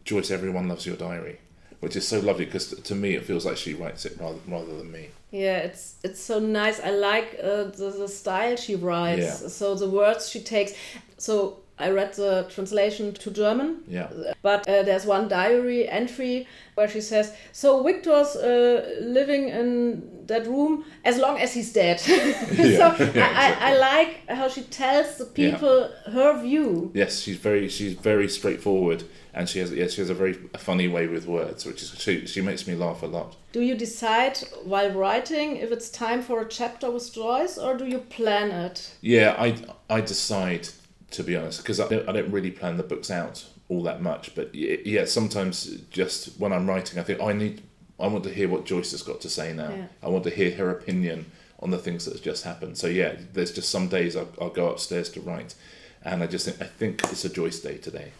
Joyce, 0.06 0.32
everyone 0.32 0.70
loves 0.70 0.86
your 0.86 0.96
diary." 0.96 1.40
Which 1.80 1.96
is 1.96 2.08
so 2.08 2.20
lovely 2.20 2.46
because 2.46 2.74
to 2.74 2.96
me 2.96 3.16
it 3.16 3.24
feels 3.24 3.46
like 3.46 3.56
she 3.56 3.74
writes 3.74 4.06
it 4.06 4.18
rather 4.20 4.40
rather 4.48 4.78
than 4.78 4.92
me. 4.92 5.10
Yeah, 5.31 5.58
it's 5.60 5.96
it's 6.04 6.20
so 6.20 6.40
nice. 6.40 6.80
I 6.81 6.90
like 6.90 7.40
uh, 7.42 7.66
the 7.66 7.96
the 7.98 8.08
style 8.08 8.56
she 8.58 8.76
writes. 8.76 9.42
Yeah. 9.42 9.48
So 9.48 9.76
the 9.76 9.90
words 9.90 10.30
she 10.30 10.42
takes. 10.42 10.74
So 11.18 11.59
I 11.80 11.90
read 11.92 12.14
the 12.14 12.45
translation 12.54 13.14
to 13.14 13.31
German. 13.31 13.83
Yeah. 13.88 14.09
But 14.42 14.68
uh, 14.68 14.83
there's 14.83 15.06
one 15.06 15.28
diary 15.28 15.88
entry 15.88 16.48
where 16.76 16.88
she 16.90 17.02
says, 17.02 17.33
"So 17.52 17.83
Victor's 17.83 18.36
uh, 18.36 18.98
living 19.02 19.50
in 19.50 20.26
that 20.28 20.45
room 20.48 20.83
as 21.06 21.18
long 21.18 21.38
as 21.40 21.54
he's 21.54 21.74
dead." 21.74 22.00
so 22.00 22.95
Yeah, 23.16 23.30
I, 23.36 23.71
I, 23.71 23.71
I 23.71 23.78
like 23.78 24.28
how 24.28 24.48
she 24.50 24.62
tells 24.64 25.18
the 25.18 25.26
Yeah. 25.36 25.52
people 25.52 25.90
her 26.12 26.42
view. 26.42 26.92
Yes, 26.94 27.19
she's 27.21 27.38
very 27.38 27.69
she's 27.69 27.94
very 27.94 28.28
straightforward, 28.30 29.04
and 29.33 29.48
she 29.50 29.59
has 29.59 29.71
yes 29.71 29.94
she 29.94 30.02
has 30.02 30.09
a 30.09 30.14
very 30.14 30.33
funny 30.57 30.88
way 30.88 31.07
with 31.07 31.26
words, 31.28 31.66
which 31.66 31.81
is 31.81 31.95
she 31.98 32.26
she 32.28 32.42
makes 32.42 32.68
me 32.68 32.76
laugh 32.76 33.04
a 33.04 33.07
lot. 33.07 33.36
Do 33.52 33.62
you 33.62 33.76
decide 33.76 34.38
while 34.64 34.92
writing 34.92 35.57
if 35.57 35.71
it's 35.71 35.90
time 35.90 36.21
for 36.21 36.42
a 36.42 36.48
chapter 36.48 36.92
with 36.92 37.14
Joyce, 37.14 37.57
or 37.57 37.78
do 37.78 37.86
you 37.86 38.00
plan 38.00 38.52
it? 38.52 38.92
Yeah, 39.02 39.36
I 39.38 39.56
I 39.90 40.02
decide 40.02 40.68
to 41.11 41.23
be 41.23 41.35
honest 41.35 41.61
because 41.61 41.80
I 41.80 41.87
don't, 41.87 42.07
I 42.07 42.11
don't 42.11 42.31
really 42.31 42.51
plan 42.51 42.78
the 42.78 42.83
books 42.83 43.09
out 43.09 43.45
all 43.68 43.83
that 43.83 44.01
much, 44.01 44.33
but 44.35 44.54
yeah, 44.54 45.06
sometimes 45.06 45.66
just 45.92 46.39
when 46.39 46.51
I'm 46.51 46.68
writing, 46.68 46.99
I 46.99 47.04
think 47.04 47.19
oh, 47.21 47.30
I 47.30 47.33
need 47.33 47.61
I 47.99 48.07
want 48.07 48.23
to 48.23 48.33
hear 48.33 48.47
what 48.47 48.66
Joyce 48.66 48.92
has 48.92 49.04
got 49.04 49.21
to 49.21 49.30
say 49.30 49.54
now. 49.54 49.69
Yeah. 49.69 49.87
I 50.01 50.07
want 50.07 50.23
to 50.23 50.30
hear 50.30 50.56
her 50.56 50.71
opinion 50.71 51.31
on 51.59 51.69
the 51.71 51.78
things 51.78 52.06
that 52.06 52.13
have 52.13 52.23
just 52.23 52.44
happened. 52.45 52.78
So 52.78 52.87
yeah, 52.87 53.16
there's 53.33 53.51
just 53.51 53.69
some 53.69 53.89
days 53.89 54.16
I'll, 54.16 54.30
I'll 54.42 54.49
go 54.49 54.69
upstairs 54.69 55.09
to 55.11 55.21
write, 55.21 55.56
and 56.04 56.23
I 56.23 56.28
just 56.28 56.45
think 56.45 56.61
I 56.61 56.66
think 56.66 57.04
it's 57.04 57.25
a 57.25 57.30
Joyce 57.30 57.59
day 57.59 57.78
today. 57.78 58.11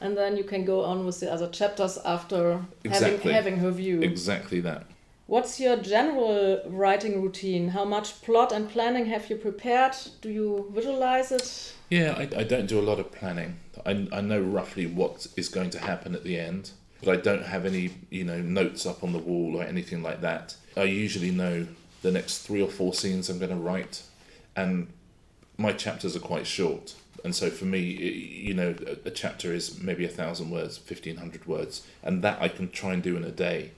And 0.00 0.16
then 0.16 0.36
you 0.36 0.44
can 0.44 0.64
go 0.64 0.84
on 0.84 1.06
with 1.06 1.20
the 1.20 1.32
other 1.32 1.48
chapters 1.48 1.98
after 2.04 2.60
Exactly. 2.84 3.32
having 3.32 3.32
having 3.32 3.56
her 3.58 3.70
view. 3.70 4.02
Exactly 4.02 4.60
that. 4.60 4.84
What's 5.26 5.58
your 5.58 5.78
general 5.78 6.60
writing 6.66 7.22
routine? 7.22 7.68
How 7.68 7.86
much 7.86 8.20
plot 8.20 8.52
and 8.52 8.68
planning 8.68 9.06
have 9.06 9.30
you 9.30 9.36
prepared? 9.36 9.96
Do 10.20 10.28
you 10.28 10.70
visualize 10.74 11.32
it? 11.32 11.72
Yeah, 11.88 12.14
I, 12.18 12.40
I 12.40 12.44
don't 12.44 12.66
do 12.66 12.78
a 12.78 12.82
lot 12.82 13.00
of 13.00 13.10
planning. 13.10 13.56
I, 13.86 14.06
I 14.12 14.20
know 14.20 14.40
roughly 14.40 14.86
what 14.86 15.26
is 15.34 15.48
going 15.48 15.70
to 15.70 15.78
happen 15.78 16.14
at 16.14 16.24
the 16.24 16.38
end, 16.38 16.72
but 17.02 17.10
I 17.10 17.20
don't 17.20 17.46
have 17.46 17.64
any, 17.64 17.92
you 18.10 18.24
know, 18.24 18.42
notes 18.42 18.84
up 18.84 19.02
on 19.02 19.12
the 19.12 19.18
wall 19.18 19.56
or 19.56 19.64
anything 19.64 20.02
like 20.02 20.20
that. 20.20 20.56
I 20.76 20.82
usually 20.82 21.30
know 21.30 21.66
the 22.02 22.12
next 22.12 22.46
three 22.46 22.60
or 22.60 22.68
four 22.68 22.92
scenes 22.92 23.30
I'm 23.30 23.38
going 23.38 23.50
to 23.50 23.56
write, 23.56 24.02
and 24.54 24.88
my 25.56 25.72
chapters 25.72 26.14
are 26.14 26.20
quite 26.20 26.46
short. 26.46 26.94
And 27.24 27.34
so 27.34 27.48
for 27.48 27.64
me, 27.64 27.80
you 27.80 28.52
know, 28.52 28.74
a, 28.86 29.08
a 29.08 29.10
chapter 29.10 29.54
is 29.54 29.80
maybe 29.80 30.04
a 30.04 30.08
thousand 30.08 30.50
words, 30.50 30.76
fifteen 30.76 31.16
hundred 31.16 31.46
words, 31.46 31.86
and 32.02 32.20
that 32.20 32.42
I 32.42 32.48
can 32.48 32.70
try 32.70 32.92
and 32.92 33.02
do 33.02 33.16
in 33.16 33.24
a 33.24 33.30
day. 33.30 33.70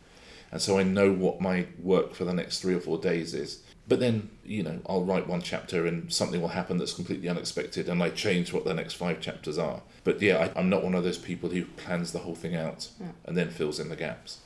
And 0.52 0.60
so 0.62 0.78
I 0.78 0.82
know 0.82 1.12
what 1.12 1.40
my 1.40 1.66
work 1.82 2.14
for 2.14 2.24
the 2.24 2.32
next 2.34 2.60
three 2.60 2.74
or 2.74 2.80
four 2.80 2.98
days 2.98 3.34
is. 3.34 3.62
But 3.88 4.00
then, 4.00 4.30
you 4.44 4.62
know, 4.64 4.80
I'll 4.88 5.04
write 5.04 5.28
one 5.28 5.42
chapter 5.42 5.86
and 5.86 6.12
something 6.12 6.40
will 6.40 6.48
happen 6.48 6.76
that's 6.78 6.92
completely 6.94 7.28
unexpected 7.28 7.88
and 7.88 8.02
I 8.02 8.10
change 8.10 8.52
what 8.52 8.64
the 8.64 8.74
next 8.74 8.94
five 8.94 9.20
chapters 9.20 9.58
are. 9.58 9.80
But 10.02 10.20
yeah, 10.20 10.38
I, 10.38 10.58
I'm 10.58 10.68
not 10.68 10.82
one 10.82 10.94
of 10.94 11.04
those 11.04 11.18
people 11.18 11.50
who 11.50 11.64
plans 11.64 12.12
the 12.12 12.18
whole 12.20 12.34
thing 12.34 12.56
out 12.56 12.88
and 13.24 13.36
then 13.36 13.50
fills 13.50 13.78
in 13.78 13.88
the 13.88 13.96
gaps. 13.96 14.38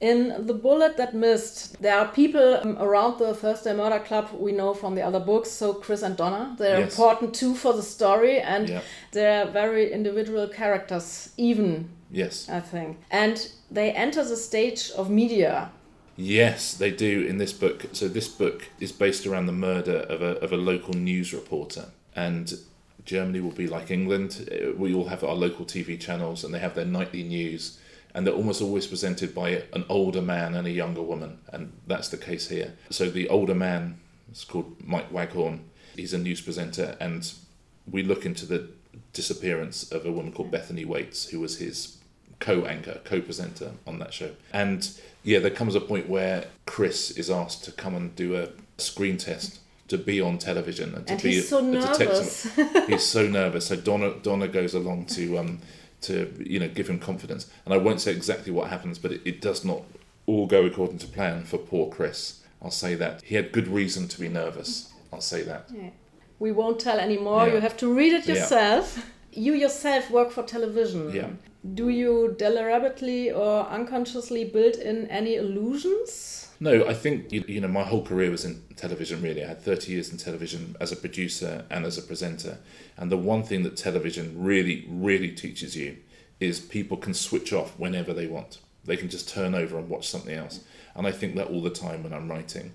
In 0.00 0.46
The 0.48 0.54
Bullet 0.54 0.96
That 0.96 1.14
Missed, 1.14 1.80
there 1.80 1.96
are 1.96 2.08
people 2.08 2.58
um, 2.62 2.76
around 2.80 3.18
the 3.20 3.34
Thursday 3.34 3.72
Murder 3.72 4.00
Club 4.00 4.30
we 4.32 4.50
know 4.50 4.74
from 4.74 4.96
the 4.96 5.02
other 5.02 5.20
books. 5.20 5.48
So, 5.48 5.74
Chris 5.74 6.02
and 6.02 6.16
Donna, 6.16 6.56
they're 6.58 6.80
Yes. 6.80 6.90
important 6.92 7.34
too 7.34 7.54
for 7.54 7.72
the 7.72 7.84
story, 7.84 8.40
and 8.40 8.68
Yeah. 8.68 8.80
they're 9.12 9.46
very 9.46 9.92
individual 9.92 10.48
characters, 10.48 11.28
even, 11.36 11.88
Yes. 12.12 12.48
I 12.48 12.60
think. 12.60 12.98
And 13.10 13.50
they 13.70 13.90
enter 13.90 14.22
the 14.22 14.36
stage 14.36 14.90
of 14.90 15.10
media. 15.10 15.72
Yes, 16.14 16.74
they 16.74 16.90
do 16.90 17.22
in 17.26 17.38
this 17.38 17.54
book. 17.54 17.86
So 17.92 18.06
this 18.06 18.28
book 18.28 18.68
is 18.78 18.92
based 18.92 19.26
around 19.26 19.46
the 19.46 19.52
murder 19.52 19.96
of 19.96 20.20
a, 20.20 20.38
of 20.40 20.52
a 20.52 20.58
local 20.58 20.92
news 20.92 21.32
reporter. 21.32 21.86
And 22.14 22.52
Germany 23.06 23.40
will 23.40 23.52
be 23.52 23.66
like 23.66 23.90
England. 23.90 24.74
We 24.76 24.94
all 24.94 25.06
have 25.06 25.24
our 25.24 25.34
local 25.34 25.64
TV 25.64 25.98
channels 25.98 26.44
and 26.44 26.52
they 26.52 26.58
have 26.58 26.74
their 26.74 26.84
nightly 26.84 27.22
news. 27.22 27.78
And 28.14 28.26
they're 28.26 28.34
almost 28.34 28.60
always 28.60 28.86
presented 28.86 29.34
by 29.34 29.62
an 29.72 29.86
older 29.88 30.20
man 30.20 30.54
and 30.54 30.66
a 30.66 30.70
younger 30.70 31.00
woman. 31.00 31.38
And 31.50 31.72
that's 31.86 32.10
the 32.10 32.18
case 32.18 32.50
here. 32.50 32.74
So 32.90 33.08
the 33.08 33.30
older 33.30 33.54
man, 33.54 34.00
it's 34.30 34.44
called 34.44 34.76
Mike 34.84 35.10
Waghorn, 35.10 35.60
he's 35.96 36.12
a 36.12 36.18
news 36.18 36.42
presenter. 36.42 36.94
And 37.00 37.32
we 37.90 38.02
look 38.02 38.26
into 38.26 38.44
the 38.44 38.68
disappearance 39.14 39.90
of 39.90 40.04
a 40.04 40.12
woman 40.12 40.32
called 40.32 40.50
Bethany 40.50 40.84
Waites, 40.84 41.30
who 41.30 41.40
was 41.40 41.58
his 41.58 42.01
co-anchor, 42.42 43.00
co-presenter 43.04 43.70
on 43.86 43.98
that 44.00 44.12
show. 44.12 44.30
And 44.52 44.88
yeah, 45.22 45.38
there 45.38 45.50
comes 45.50 45.74
a 45.74 45.80
point 45.80 46.08
where 46.08 46.46
Chris 46.66 47.10
is 47.12 47.30
asked 47.30 47.64
to 47.64 47.72
come 47.72 47.94
and 47.94 48.14
do 48.16 48.36
a 48.36 48.48
screen 48.78 49.16
test 49.16 49.60
to 49.88 49.96
be 49.96 50.20
on 50.20 50.38
television 50.38 50.94
and 50.94 51.06
to 51.06 51.12
And 51.14 51.22
be 51.22 51.34
he's 51.34 51.48
so 51.48 51.58
a 51.58 51.62
nervous. 51.62 52.42
detective. 52.42 52.86
he's 52.88 53.04
so 53.04 53.26
nervous. 53.28 53.66
So 53.66 53.76
Donna 53.76 54.14
Donna 54.22 54.48
goes 54.48 54.74
along 54.74 55.06
to 55.16 55.38
um 55.38 55.60
to 56.02 56.32
you 56.44 56.58
know 56.58 56.68
give 56.68 56.88
him 56.90 56.98
confidence. 56.98 57.50
And 57.64 57.72
I 57.72 57.76
won't 57.76 58.00
say 58.00 58.12
exactly 58.12 58.52
what 58.52 58.68
happens, 58.68 58.98
but 58.98 59.12
it, 59.12 59.20
it 59.24 59.40
does 59.40 59.64
not 59.64 59.82
all 60.26 60.46
go 60.46 60.64
according 60.66 60.98
to 60.98 61.06
plan 61.06 61.44
for 61.44 61.58
poor 61.58 61.88
Chris. 61.90 62.40
I'll 62.60 62.70
say 62.70 62.94
that 62.96 63.22
he 63.22 63.34
had 63.36 63.52
good 63.52 63.68
reason 63.68 64.08
to 64.08 64.20
be 64.20 64.28
nervous. 64.28 64.92
I'll 65.12 65.20
say 65.20 65.42
that. 65.42 65.70
We 66.38 66.50
won't 66.52 66.80
tell 66.80 66.98
anymore. 66.98 67.46
Yeah. 67.46 67.54
You 67.54 67.60
have 67.60 67.76
to 67.78 67.92
read 67.92 68.12
it 68.14 68.26
Yeah. 68.26 68.34
You 69.32 69.54
yourself 69.54 70.10
work 70.10 70.30
for 70.30 70.42
television. 70.42 71.10
Yeah. 71.12 71.30
Do 71.74 71.88
you 71.88 72.34
deliberately 72.38 73.30
or 73.30 73.66
unconsciously 73.66 74.44
build 74.44 74.76
in 74.76 75.06
any 75.06 75.36
illusions? 75.36 76.48
No, 76.60 76.86
I 76.86 76.94
think 76.94 77.32
you, 77.32 77.44
you 77.48 77.60
know 77.60 77.68
my 77.68 77.82
whole 77.82 78.04
career 78.04 78.30
was 78.30 78.44
in 78.44 78.62
television. 78.76 79.22
Really, 79.22 79.44
I 79.44 79.48
had 79.48 79.62
thirty 79.62 79.92
years 79.92 80.10
in 80.10 80.18
television 80.18 80.76
as 80.80 80.92
a 80.92 80.96
producer 80.96 81.64
and 81.70 81.84
as 81.84 81.98
a 81.98 82.02
presenter. 82.02 82.58
And 82.96 83.10
the 83.10 83.16
one 83.16 83.42
thing 83.42 83.62
that 83.64 83.76
television 83.76 84.34
really, 84.36 84.86
really 84.88 85.30
teaches 85.30 85.76
you 85.76 85.96
is 86.38 86.60
people 86.60 86.96
can 86.96 87.14
switch 87.14 87.52
off 87.52 87.78
whenever 87.78 88.12
they 88.12 88.26
want. 88.26 88.58
They 88.84 88.96
can 88.96 89.08
just 89.08 89.28
turn 89.28 89.54
over 89.54 89.78
and 89.78 89.88
watch 89.88 90.08
something 90.08 90.34
else. 90.34 90.60
And 90.94 91.06
I 91.06 91.12
think 91.12 91.36
that 91.36 91.48
all 91.48 91.62
the 91.62 91.70
time 91.70 92.02
when 92.02 92.12
I'm 92.12 92.30
writing, 92.30 92.72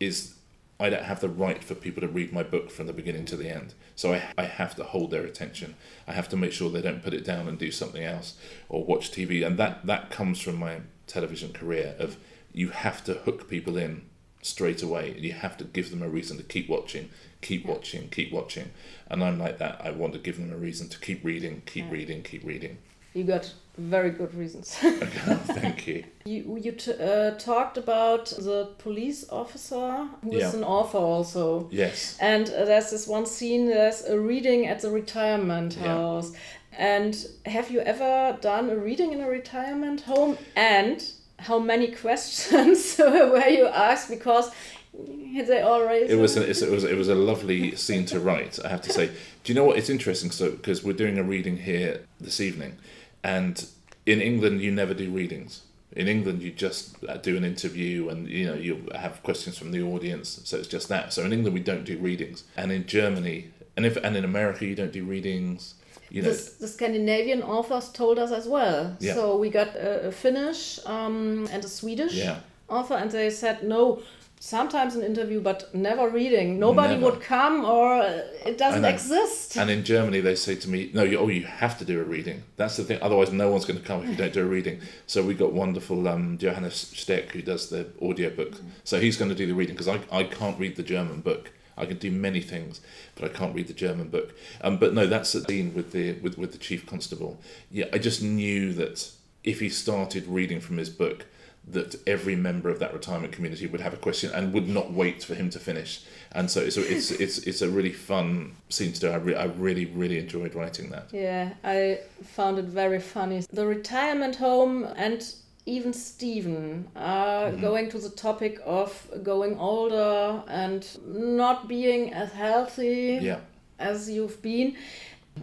is 0.00 0.34
I 0.80 0.88
don't 0.88 1.04
have 1.04 1.20
the 1.20 1.28
right 1.28 1.62
for 1.62 1.74
people 1.74 2.00
to 2.00 2.08
read 2.08 2.32
my 2.32 2.42
book 2.42 2.70
from 2.70 2.86
the 2.86 2.92
beginning 2.94 3.26
to 3.26 3.36
the 3.36 3.50
end. 3.50 3.74
So 3.94 4.14
I, 4.14 4.22
I 4.38 4.44
have 4.44 4.74
to 4.76 4.84
hold 4.84 5.10
their 5.10 5.24
attention. 5.24 5.76
I 6.08 6.12
have 6.12 6.28
to 6.30 6.36
make 6.36 6.52
sure 6.52 6.70
they 6.70 6.80
don't 6.80 7.02
put 7.02 7.12
it 7.12 7.24
down 7.24 7.46
and 7.46 7.58
do 7.58 7.70
something 7.70 8.02
else 8.02 8.36
or 8.70 8.84
watch 8.84 9.12
TV. 9.12 9.46
And 9.46 9.58
that, 9.58 9.84
that 9.86 10.10
comes 10.10 10.40
from 10.40 10.56
my 10.56 10.80
television 11.06 11.52
career 11.52 11.94
of 11.98 12.16
you 12.52 12.70
have 12.70 13.04
to 13.04 13.14
hook 13.14 13.48
people 13.48 13.76
in 13.76 14.02
straight 14.42 14.82
away. 14.82 15.14
You 15.18 15.32
have 15.32 15.56
to 15.58 15.64
give 15.64 15.90
them 15.90 16.02
a 16.02 16.08
reason 16.08 16.38
to 16.38 16.42
keep 16.42 16.68
watching, 16.68 17.10
keep 17.42 17.66
watching, 17.66 18.08
keep 18.08 18.32
watching. 18.32 18.70
And 19.08 19.22
I'm 19.22 19.38
like 19.38 19.58
that. 19.58 19.80
I 19.84 19.90
want 19.90 20.14
to 20.14 20.18
give 20.18 20.38
them 20.38 20.52
a 20.52 20.56
reason 20.56 20.88
to 20.88 20.98
keep 20.98 21.24
reading, 21.24 21.62
keep 21.66 21.90
reading, 21.90 22.22
keep 22.22 22.44
reading. 22.44 22.78
You 23.14 23.24
got 23.24 23.52
very 23.76 24.10
good 24.10 24.34
reasons. 24.34 24.74
Thank 24.74 25.86
you. 25.86 26.04
you 26.24 26.58
you 26.62 26.72
t- 26.72 26.92
uh, 26.92 27.32
talked 27.32 27.76
about 27.78 28.26
the 28.26 28.68
police 28.78 29.28
officer 29.30 30.06
who 30.22 30.32
is 30.32 30.52
Yeah. 30.52 30.56
an 30.58 30.64
author 30.64 30.98
also. 30.98 31.68
Yes. 31.72 32.16
And 32.20 32.48
uh, 32.50 32.64
there's 32.66 32.90
this 32.90 33.06
one 33.06 33.26
scene, 33.26 33.66
there's 33.66 34.04
a 34.04 34.18
reading 34.18 34.66
at 34.66 34.80
the 34.80 34.90
retirement 34.90 35.74
house. 35.74 36.32
Yeah. 36.32 36.38
And 36.78 37.26
have 37.46 37.70
you 37.70 37.80
ever 37.80 38.38
done 38.40 38.70
a 38.70 38.76
reading 38.76 39.12
in 39.12 39.20
a 39.20 39.28
retirement 39.28 40.02
home? 40.02 40.38
And 40.54 41.02
how 41.38 41.58
many 41.58 41.88
questions 41.88 42.96
were 42.98 43.48
you 43.48 43.66
asked? 43.66 44.08
Because 44.08 44.52
they 44.92 45.62
already. 45.62 46.06
It 46.06 46.16
was, 46.18 46.36
a, 46.36 46.42
it 46.48 46.70
was 46.70 46.84
it 46.84 46.96
was 46.96 47.08
a 47.08 47.14
lovely 47.14 47.74
scene 47.76 48.04
to 48.06 48.20
write. 48.20 48.58
I 48.64 48.68
have 48.68 48.82
to 48.82 48.92
say. 48.92 49.06
Do 49.42 49.52
you 49.52 49.54
know 49.54 49.64
what? 49.64 49.78
It's 49.78 49.88
interesting. 49.90 50.30
So 50.30 50.50
because 50.50 50.84
we're 50.84 50.92
doing 50.96 51.18
a 51.18 51.22
reading 51.22 51.56
here 51.58 52.02
this 52.20 52.40
evening, 52.40 52.76
and 53.22 53.66
in 54.06 54.20
England 54.20 54.60
you 54.60 54.70
never 54.70 54.94
do 54.94 55.10
readings. 55.10 55.62
In 55.92 56.06
England 56.06 56.40
you 56.42 56.52
just 56.52 57.02
uh, 57.08 57.16
do 57.16 57.36
an 57.36 57.44
interview, 57.44 58.08
and 58.08 58.28
you 58.28 58.46
know 58.46 58.54
you 58.54 58.88
have 58.94 59.22
questions 59.22 59.58
from 59.58 59.70
the 59.72 59.82
audience. 59.82 60.40
So 60.44 60.56
it's 60.58 60.68
just 60.68 60.88
that. 60.88 61.12
So 61.12 61.24
in 61.24 61.32
England 61.32 61.54
we 61.54 61.60
don't 61.60 61.84
do 61.84 61.98
readings, 61.98 62.44
and 62.56 62.70
in 62.72 62.86
Germany 62.86 63.50
and 63.76 63.86
if 63.86 63.96
and 63.96 64.16
in 64.16 64.24
America 64.24 64.64
you 64.66 64.74
don't 64.74 64.92
do 64.92 65.04
readings. 65.04 65.74
You 66.10 66.22
know, 66.22 66.32
the, 66.32 66.52
the 66.60 66.68
Scandinavian 66.68 67.42
authors 67.42 67.88
told 67.88 68.18
us 68.18 68.32
as 68.32 68.46
well. 68.48 68.96
Yeah. 68.98 69.14
So 69.14 69.36
we 69.36 69.48
got 69.48 69.68
a, 69.76 70.08
a 70.08 70.12
Finnish 70.12 70.80
um, 70.84 71.48
and 71.52 71.64
a 71.64 71.68
Swedish 71.68 72.14
Yeah. 72.14 72.40
author, 72.68 72.94
and 72.94 73.10
they 73.10 73.30
said 73.30 73.62
no. 73.62 74.02
Sometimes 74.42 74.94
an 74.94 75.02
interview, 75.02 75.38
but 75.38 75.74
never 75.74 76.08
reading. 76.08 76.58
Nobody 76.58 76.94
Never. 76.94 77.10
would 77.10 77.20
come, 77.20 77.62
or 77.62 78.00
it 78.02 78.56
doesn't 78.56 78.86
exist. 78.86 79.54
And 79.58 79.68
in 79.68 79.84
Germany, 79.84 80.20
they 80.22 80.34
say 80.34 80.54
to 80.56 80.66
me, 80.66 80.90
"No, 80.94 81.02
you, 81.02 81.18
oh, 81.18 81.28
you 81.28 81.44
have 81.44 81.78
to 81.78 81.84
do 81.84 82.00
a 82.00 82.04
reading. 82.04 82.42
That's 82.56 82.78
the 82.78 82.84
thing. 82.84 82.98
Otherwise, 83.02 83.30
no 83.32 83.50
one's 83.50 83.66
going 83.66 83.78
to 83.78 83.84
come 83.84 84.02
if 84.02 84.08
you 84.08 84.16
don't 84.16 84.32
do 84.32 84.40
a 84.40 84.46
reading." 84.46 84.80
So 85.06 85.22
we 85.22 85.34
got 85.34 85.52
wonderful 85.52 86.08
um, 86.08 86.38
Johannes 86.38 86.74
Steck 86.74 87.32
who 87.32 87.42
does 87.42 87.68
the 87.68 87.88
audiobook. 88.00 88.54
So 88.82 88.98
he's 88.98 89.18
going 89.18 89.28
to 89.28 89.34
do 89.34 89.46
the 89.46 89.52
reading 89.52 89.74
because 89.74 89.88
I, 89.88 90.00
I 90.10 90.24
can't 90.24 90.58
read 90.58 90.76
the 90.76 90.82
German 90.82 91.20
book. 91.20 91.50
I 91.76 91.84
can 91.84 91.98
do 91.98 92.10
many 92.10 92.40
things, 92.40 92.80
but 93.16 93.30
I 93.30 93.34
can't 93.36 93.54
read 93.54 93.68
the 93.68 93.74
German 93.74 94.08
book. 94.08 94.34
Um, 94.62 94.78
but 94.78 94.94
no, 94.94 95.06
that's 95.06 95.32
the 95.32 95.42
scene 95.42 95.74
with 95.74 95.92
the 95.92 96.12
with, 96.20 96.38
with 96.38 96.52
the 96.52 96.58
chief 96.58 96.86
constable. 96.86 97.38
Yeah, 97.70 97.88
I 97.92 97.98
just 97.98 98.22
knew 98.22 98.72
that 98.72 99.10
if 99.44 99.60
he 99.60 99.68
started 99.68 100.26
reading 100.26 100.60
from 100.60 100.78
his 100.78 100.88
book, 100.88 101.26
that 101.68 101.94
every 102.06 102.34
member 102.34 102.68
of 102.68 102.78
that 102.80 102.92
retirement 102.92 103.32
community 103.32 103.66
would 103.66 103.80
have 103.80 103.92
a 103.94 103.96
question 103.98 104.30
and 104.34 104.52
would 104.52 104.68
not 104.68 104.92
wait 104.92 105.22
for 105.22 105.34
him 105.34 105.50
to 105.50 105.58
finish. 105.58 106.02
And 106.32 106.50
so 106.50 106.60
it's 106.60 106.76
a, 106.76 106.92
it's 106.92 107.10
it's 107.24 107.38
it's 107.38 107.62
a 107.62 107.68
really 107.68 107.92
fun 107.92 108.56
scene 108.68 108.92
to 108.92 109.00
do. 109.00 109.08
I, 109.10 109.16
re- 109.16 109.34
I 109.34 109.44
really 109.44 109.86
really 109.86 110.18
enjoyed 110.18 110.54
writing 110.54 110.90
that. 110.90 111.08
Yeah, 111.12 111.50
I 111.64 112.00
found 112.22 112.58
it 112.58 112.64
very 112.64 113.00
funny. 113.00 113.44
The 113.52 113.66
retirement 113.66 114.36
home 114.36 114.84
and 114.96 115.22
even 115.66 115.92
Stephen 115.92 116.88
are 116.96 117.50
Mm-hmm. 117.50 117.60
going 117.60 117.88
to 117.90 117.98
the 117.98 118.10
topic 118.10 118.58
of 118.64 119.06
going 119.22 119.58
older 119.58 120.42
and 120.48 120.86
not 121.06 121.68
being 121.68 122.12
as 122.14 122.32
healthy 122.32 123.18
Yeah. 123.20 123.40
as 123.78 124.08
you've 124.10 124.40
been. 124.42 124.76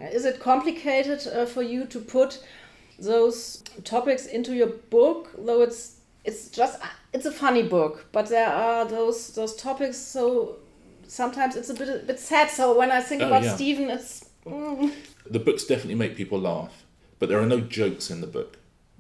Is 0.02 0.26
it 0.26 0.40
complicated 0.40 1.26
uh, 1.28 1.46
for 1.46 1.62
you 1.62 1.86
to 1.86 2.00
put 2.00 2.40
those 3.00 3.64
topics 3.84 4.26
into 4.26 4.54
your 4.56 4.68
book? 4.68 5.30
Though 5.38 5.62
it's 5.62 5.97
it's 6.28 6.50
just 6.60 6.76
it's 7.14 7.26
a 7.26 7.32
funny 7.32 7.64
book, 7.64 8.06
but 8.12 8.26
there 8.28 8.50
are 8.66 8.86
those 8.86 9.34
those 9.36 9.56
topics. 9.56 9.98
So 9.98 10.58
sometimes 11.08 11.56
it's 11.56 11.70
a 11.70 11.74
bit 11.74 11.90
a 11.90 12.06
bit 12.06 12.20
sad. 12.20 12.50
So 12.50 12.78
when 12.78 12.92
I 12.92 13.02
think 13.02 13.22
Oh, 13.24 13.28
about 13.28 13.44
yeah. 13.44 13.56
Stephen, 13.56 13.90
it's. 13.90 14.26
Mm, 14.46 14.92
The 15.30 15.40
books 15.40 15.64
definitely 15.66 15.96
make 15.96 16.16
people 16.16 16.40
laugh, 16.40 16.74
but 17.20 17.28
there 17.30 17.40
are 17.44 17.46
no 17.56 17.60
jokes 17.60 18.10
in 18.12 18.22
the 18.22 18.28
book. 18.28 18.58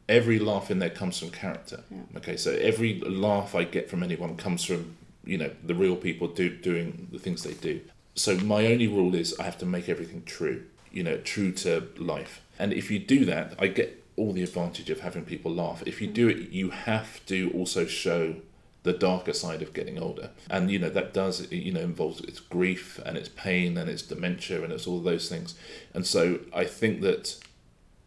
Every 0.09 0.39
laugh 0.39 0.71
in 0.71 0.79
there 0.79 0.89
comes 1.01 1.19
from 1.19 1.29
character. 1.31 1.79
Okay, 2.17 2.37
so 2.37 2.51
every 2.71 2.99
laugh 3.01 3.55
I 3.55 3.63
get 3.65 3.89
from 3.89 4.03
anyone 4.03 4.35
comes 4.37 4.63
from 4.63 4.81
you 5.25 5.37
know 5.37 5.51
the 5.69 5.75
real 5.75 5.95
people 5.95 6.27
do 6.27 6.49
doing 6.49 7.07
the 7.11 7.19
things 7.19 7.43
they 7.43 7.53
do. 7.69 7.79
So 8.15 8.35
my 8.37 8.65
only 8.73 8.87
rule 8.87 9.15
is 9.15 9.35
I 9.39 9.43
have 9.43 9.57
to 9.59 9.65
make 9.65 9.87
everything 9.89 10.23
true. 10.25 10.59
You 10.91 11.03
know, 11.03 11.17
true 11.17 11.51
to 11.63 11.71
life. 11.97 12.41
And 12.59 12.73
if 12.73 12.89
you 12.91 12.99
do 12.99 13.25
that, 13.25 13.53
I 13.59 13.67
get 13.67 13.89
all 14.17 14.33
the 14.33 14.43
advantage 14.43 14.89
of 14.89 14.99
having 14.99 15.23
people 15.23 15.53
laugh. 15.53 15.83
If 15.85 16.01
you 16.01 16.07
do 16.07 16.27
it, 16.27 16.49
you 16.49 16.71
have 16.71 17.25
to 17.27 17.51
also 17.53 17.85
show 17.85 18.35
the 18.87 18.93
darker 18.93 19.33
side 19.33 19.61
of 19.61 19.73
getting 19.73 19.99
older. 19.99 20.31
And 20.49 20.71
you 20.71 20.79
know 20.79 20.89
that 20.89 21.13
does 21.13 21.51
you 21.51 21.73
know 21.73 21.81
involves 21.81 22.21
its 22.21 22.39
grief 22.39 22.99
and 23.05 23.17
its 23.17 23.29
pain 23.29 23.77
and 23.77 23.89
its 23.89 24.01
dementia 24.01 24.63
and 24.63 24.71
it's 24.73 24.87
all 24.87 24.99
those 24.99 25.29
things. 25.29 25.55
And 25.93 26.05
so 26.05 26.39
i 26.53 26.63
think 26.63 27.01
that 27.01 27.37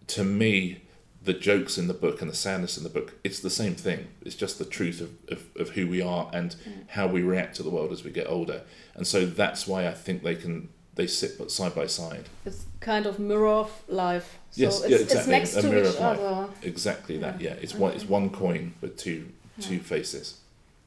to 0.08 0.24
me 0.24 0.82
the 1.22 1.34
jokes 1.34 1.76
in 1.76 1.86
the 1.86 1.94
book 1.94 2.22
and 2.22 2.30
the 2.30 2.34
sadness 2.34 2.78
in 2.78 2.82
the 2.82 2.88
book 2.88 3.14
it's 3.22 3.40
the 3.40 3.50
same 3.50 3.74
thing. 3.74 4.08
It's 4.22 4.34
just 4.34 4.58
the 4.58 4.64
truth 4.64 5.00
of, 5.02 5.10
of, 5.28 5.46
of 5.56 5.68
who 5.70 5.86
we 5.86 6.00
are 6.00 6.30
and 6.32 6.56
mm. 6.56 6.88
how 6.88 7.06
we 7.06 7.22
react 7.22 7.56
to 7.56 7.62
the 7.62 7.70
world 7.70 7.92
as 7.92 8.02
we 8.02 8.10
get 8.10 8.26
older. 8.26 8.62
And 8.94 9.06
so 9.06 9.26
that's 9.26 9.66
why 9.68 9.86
i 9.86 9.92
think 9.92 10.22
they 10.22 10.34
can 10.34 10.70
they 10.96 11.06
sit 11.06 11.38
but 11.38 11.50
side 11.50 11.74
by 11.74 11.86
side. 11.86 12.28
It's 12.44 12.64
kind 12.80 13.06
of 13.06 13.18
mirror 13.18 13.48
of 13.48 13.82
life. 13.86 14.38
So 14.52 14.62
yes 14.62 14.80
it's, 14.80 14.88
yeah 14.90 14.96
it's 14.96 15.02
exactly 15.12 15.32
next 15.32 15.56
a 15.56 15.62
to 15.62 15.68
mirror 15.68 15.80
each 15.82 15.94
of 15.94 16.00
life 16.00 16.18
other. 16.20 16.48
exactly 16.62 17.16
that 17.18 17.40
yeah 17.40 17.54
it's 17.62 17.74
one 17.74 17.92
it's 17.96 18.04
one 18.08 18.30
coin 18.30 18.74
with 18.80 18.96
two 18.96 19.20
two 19.60 19.78
faces 19.78 20.26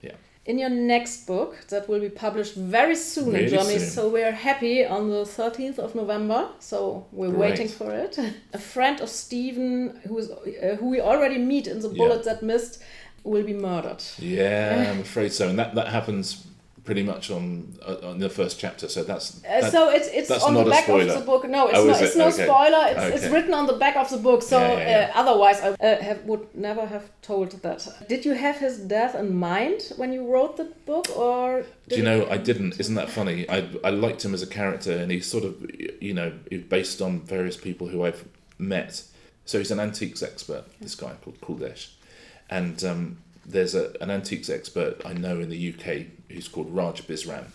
Yeah. 0.02 0.16
in 0.46 0.58
your 0.60 0.70
next 0.70 1.26
book 1.28 1.52
that 1.70 1.88
will 1.90 2.02
be 2.02 2.10
published 2.10 2.56
very 2.78 2.96
soon 2.96 3.28
Really 3.32 3.44
in 3.46 3.50
Germany. 3.50 3.80
soon. 3.80 3.90
So 3.90 4.02
we're 4.10 4.32
happy 4.50 4.86
on 4.86 5.10
the 5.10 5.24
13th 5.26 5.80
of 5.80 5.96
November. 5.96 6.42
So 6.60 7.06
we're 7.12 7.30
Great. 7.30 7.40
waiting 7.52 7.70
for 7.70 7.90
it. 8.06 8.14
A 8.54 8.58
friend 8.74 9.00
of 9.02 9.10
Stephen, 9.10 9.72
who 10.08 10.18
is 10.22 10.28
uh, 10.32 10.76
who 10.80 10.88
we 10.90 11.00
already 11.12 11.38
meet 11.38 11.66
in 11.68 11.80
the 11.80 11.90
Yeah. 11.90 11.98
bullet 12.00 12.24
that 12.26 12.42
missed, 12.42 12.74
will 13.24 13.46
be 13.46 13.54
murdered. 13.54 14.02
Yeah, 14.20 14.92
I'm 14.92 15.02
afraid 15.02 15.32
so, 15.32 15.48
and 15.50 15.58
that 15.60 15.76
that 15.76 15.88
happens 15.88 16.26
pretty 16.84 17.04
much 17.04 17.32
on 17.32 17.78
uh, 17.88 18.10
on 18.12 18.20
the 18.20 18.30
first 18.30 18.60
chapter. 18.60 18.88
So 18.90 19.04
that's 19.04 19.38
Uh, 19.38 19.62
that- 19.62 19.72
so 19.72 19.90
it's 19.90 20.08
it's 20.08 20.30
on 20.30 20.54
the 20.54 20.66
back 20.66 20.88
of 20.90 21.08
the 21.08 21.20
book. 21.32 21.48
No, 21.48 21.68
it's 21.68 21.78
Oh, 21.80 21.86
no 21.86 21.94
is 21.94 22.02
it's 22.02 22.16
it? 22.16 22.20
no 22.20 22.28
Okay. 22.28 22.44
spoiler. 22.46 22.84
It's, 22.92 23.16
it's 23.24 23.34
written 23.34 23.54
on 23.54 23.68
the 23.68 23.78
back 23.84 23.96
of 23.96 24.10
the 24.10 24.18
book. 24.18 24.42
So 24.44 24.60
Yeah, 24.60 24.72
yeah, 24.78 24.90
yeah. 24.90 25.12
Uh, 25.16 25.22
otherwise, 25.22 25.62
I 25.62 25.70
uh, 25.70 26.02
have, 26.02 26.20
would 26.26 26.46
never 26.54 26.86
have 26.86 27.06
told 27.22 27.52
that. 27.62 27.88
Did 28.10 28.26
you 28.26 28.34
have 28.34 28.58
his 28.58 28.78
death 28.80 29.16
in 29.16 29.36
mind 29.36 29.94
when 29.98 30.12
you 30.14 30.22
wrote 30.34 30.58
the 30.58 30.68
book, 30.86 31.08
or 31.18 31.64
Do 31.88 31.96
you 31.96 32.04
know, 32.04 32.28
I 32.30 32.38
didn't. 32.38 32.80
Isn't 32.80 32.96
that 32.96 33.10
funny? 33.10 33.48
I, 33.50 33.68
I 33.84 33.90
liked 33.90 34.24
him 34.26 34.34
as 34.34 34.42
a 34.42 34.48
character, 34.60 34.92
and 34.92 35.12
he's 35.12 35.26
sort 35.26 35.46
of, 35.46 35.54
you 36.02 36.14
know, 36.14 36.32
based 36.70 37.02
on 37.02 37.22
various 37.22 37.58
people 37.58 37.88
who 37.88 38.04
I've 38.06 38.26
met. 38.58 39.04
So 39.46 39.58
he's 39.58 39.72
an 39.72 39.80
antiques 39.80 40.22
expert, 40.24 40.64
this 40.82 40.96
guy 40.96 41.14
called 41.22 41.40
Kuldesh. 41.42 41.90
And 42.50 42.84
um, 42.84 43.18
there's 43.46 43.76
a, 43.76 43.94
an 44.02 44.10
antiques 44.10 44.50
expert 44.50 45.02
I 45.06 45.14
know 45.14 45.40
in 45.40 45.50
the 45.50 45.74
UK 45.74 46.06
who's 46.30 46.48
called 46.48 46.74
Raj 46.74 47.06
Bisram. 47.08 47.46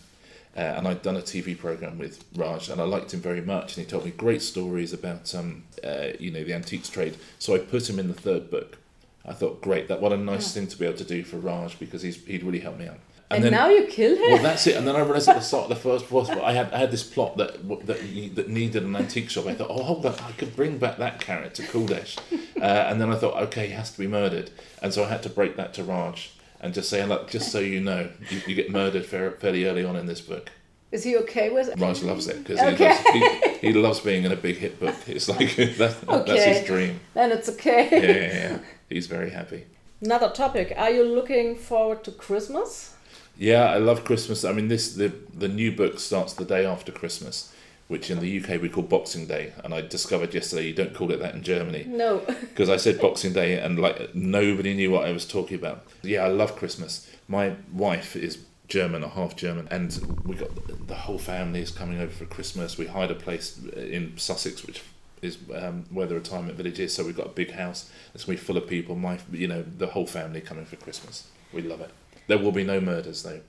Uh, 0.56 0.60
and 0.60 0.88
I'd 0.88 1.02
done 1.02 1.16
a 1.16 1.20
TV 1.20 1.56
program 1.56 1.98
with 1.98 2.24
Raj, 2.34 2.68
and 2.68 2.80
I 2.80 2.84
liked 2.84 3.14
him 3.14 3.20
very 3.20 3.40
much. 3.40 3.76
And 3.76 3.86
he 3.86 3.90
told 3.90 4.04
me 4.04 4.10
great 4.10 4.42
stories 4.42 4.92
about, 4.92 5.32
um, 5.34 5.64
uh, 5.84 6.08
you 6.18 6.32
know, 6.32 6.42
the 6.42 6.52
antiques 6.52 6.88
trade. 6.88 7.16
So 7.38 7.54
I 7.54 7.58
put 7.58 7.88
him 7.88 8.00
in 8.00 8.08
the 8.08 8.14
third 8.14 8.50
book. 8.50 8.78
I 9.24 9.34
thought, 9.34 9.60
great, 9.60 9.86
that 9.88 10.00
what 10.00 10.12
a 10.12 10.16
nice 10.16 10.52
thing 10.54 10.66
to 10.66 10.76
be 10.76 10.86
able 10.86 10.96
to 10.98 11.04
do 11.04 11.22
for 11.22 11.36
Raj 11.36 11.78
because 11.78 12.02
he's 12.02 12.24
he'd 12.24 12.42
really 12.42 12.60
helped 12.60 12.78
me 12.78 12.88
out. 12.88 12.98
and, 13.30 13.48
now 13.50 13.68
you 13.68 13.86
kill 13.86 14.16
him? 14.16 14.32
Well, 14.32 14.42
that's 14.42 14.66
it. 14.66 14.74
And 14.74 14.88
then 14.88 14.96
I 14.96 15.00
realised 15.00 15.28
at 15.28 15.36
the 15.36 15.42
start 15.42 15.64
of 15.64 15.68
the 15.68 15.76
first 15.76 16.06
first 16.06 16.32
book, 16.32 16.42
I 16.42 16.54
had 16.54 16.72
I 16.72 16.78
had 16.78 16.90
this 16.90 17.04
plot 17.04 17.36
that 17.36 17.68
that 17.86 18.34
that 18.34 18.48
needed 18.48 18.82
an 18.82 18.96
antique 18.96 19.28
shop. 19.28 19.46
I 19.46 19.54
thought, 19.54 19.70
oh, 19.70 19.82
hold 19.82 20.06
on, 20.06 20.14
I 20.14 20.32
could 20.32 20.56
bring 20.56 20.78
back 20.78 20.96
that 20.96 21.20
character, 21.20 21.62
Kuldesh. 21.62 22.18
Uh, 22.62 22.86
and 22.88 23.00
then 23.00 23.10
I 23.12 23.16
thought, 23.16 23.40
okay, 23.44 23.66
he 23.66 23.72
has 23.72 23.90
to 23.92 23.98
be 23.98 24.06
murdered. 24.06 24.50
And 24.82 24.92
so 24.92 25.04
I 25.04 25.08
had 25.08 25.22
to 25.24 25.28
break 25.28 25.56
that 25.56 25.74
to 25.74 25.84
Raj 25.84 26.30
and 26.60 26.74
just 26.74 26.88
say, 26.90 27.04
look, 27.04 27.30
just 27.30 27.50
so 27.52 27.58
you 27.60 27.80
know, 27.80 28.08
you, 28.30 28.40
you 28.46 28.54
get 28.54 28.70
murdered 28.70 29.06
fairly 29.06 29.64
early 29.64 29.84
on 29.84 29.96
in 29.96 30.06
this 30.06 30.20
book. 30.20 30.50
Is 30.90 31.04
he 31.04 31.16
okay 31.18 31.50
with 31.50 31.68
it? 31.68 31.78
Raj 31.78 32.02
loves 32.02 32.28
it 32.28 32.38
because 32.38 32.58
Okay. 32.60 32.96
he, 33.12 33.20
loves, 33.20 33.40
he, 33.60 33.66
he 33.68 33.72
loves 33.74 34.00
being 34.00 34.24
in 34.24 34.32
a 34.32 34.36
big 34.36 34.56
hit 34.56 34.80
book. 34.80 34.94
It's 35.06 35.28
like 35.28 35.54
that, 35.56 35.96
that's 36.26 36.44
his 36.44 36.66
dream. 36.66 37.00
Then 37.14 37.30
it's 37.30 37.48
okay. 37.50 37.88
Yeah, 37.92 37.98
yeah, 38.00 38.50
yeah. 38.52 38.58
He's 38.88 39.06
very 39.06 39.30
happy. 39.30 39.64
Another 40.00 40.30
topic. 40.30 40.72
Are 40.76 40.90
you 40.90 41.04
looking 41.04 41.56
forward 41.56 42.04
to 42.04 42.10
Christmas? 42.12 42.94
Yeah, 43.36 43.64
I 43.70 43.78
love 43.78 44.04
Christmas. 44.04 44.44
I 44.44 44.52
mean, 44.52 44.68
this 44.68 44.94
the 44.94 45.12
the 45.36 45.48
new 45.48 45.70
book 45.72 46.00
starts 46.00 46.32
the 46.32 46.44
day 46.44 46.64
after 46.64 46.90
Christmas, 46.90 47.52
which 47.88 48.10
in 48.10 48.20
the 48.20 48.40
UK 48.40 48.60
we 48.60 48.68
call 48.68 48.82
Boxing 48.84 49.26
Day, 49.26 49.52
and 49.64 49.74
I 49.74 49.80
discovered 49.80 50.32
yesterday 50.34 50.66
you 50.68 50.74
don't 50.74 50.94
call 50.94 51.10
it 51.10 51.18
that 51.20 51.34
in 51.34 51.42
Germany 51.42 51.84
No. 51.88 52.18
because 52.40 52.68
I 52.68 52.76
said 52.76 53.00
Boxing 53.00 53.32
Day 53.32 53.58
and 53.58 53.78
like 53.78 54.14
nobody 54.14 54.74
knew 54.74 54.90
what 54.90 55.06
I 55.06 55.12
was 55.12 55.26
talking 55.26 55.56
about. 55.56 55.84
Yeah, 56.02 56.24
I 56.24 56.28
love 56.28 56.54
Christmas. 56.56 57.10
My 57.26 57.54
wife 57.72 58.14
is 58.14 58.38
German 58.68 59.02
or 59.02 59.08
half 59.08 59.34
German, 59.36 59.66
and 59.70 60.20
we 60.24 60.36
got 60.36 60.50
the 60.86 60.94
whole 60.94 61.18
family 61.18 61.60
is 61.62 61.70
coming 61.70 61.98
over 62.00 62.12
for 62.12 62.26
Christmas. 62.26 62.76
We 62.76 62.86
hired 62.86 63.10
a 63.10 63.14
place 63.14 63.58
in 63.74 64.12
Sussex, 64.18 64.66
which 64.66 64.82
is 65.22 65.38
um, 65.54 65.84
where 65.90 66.06
the 66.06 66.14
retirement 66.14 66.56
village 66.56 66.78
is. 66.78 66.94
So 66.94 67.04
we've 67.04 67.16
got 67.16 67.26
a 67.26 67.30
big 67.30 67.52
house. 67.52 67.90
It's 68.14 68.24
gonna 68.24 68.36
be 68.38 68.42
full 68.44 68.58
of 68.58 68.66
people. 68.68 68.94
My, 68.94 69.18
you 69.32 69.48
know, 69.48 69.62
the 69.62 69.86
whole 69.88 70.06
family 70.06 70.40
coming 70.42 70.66
for 70.66 70.76
Christmas. 70.76 71.26
We 71.52 71.62
love 71.62 71.80
it. 71.80 71.90
There 72.26 72.38
will 72.38 72.52
be 72.52 72.64
no 72.64 72.80
murders 72.80 73.22
though. 73.22 73.40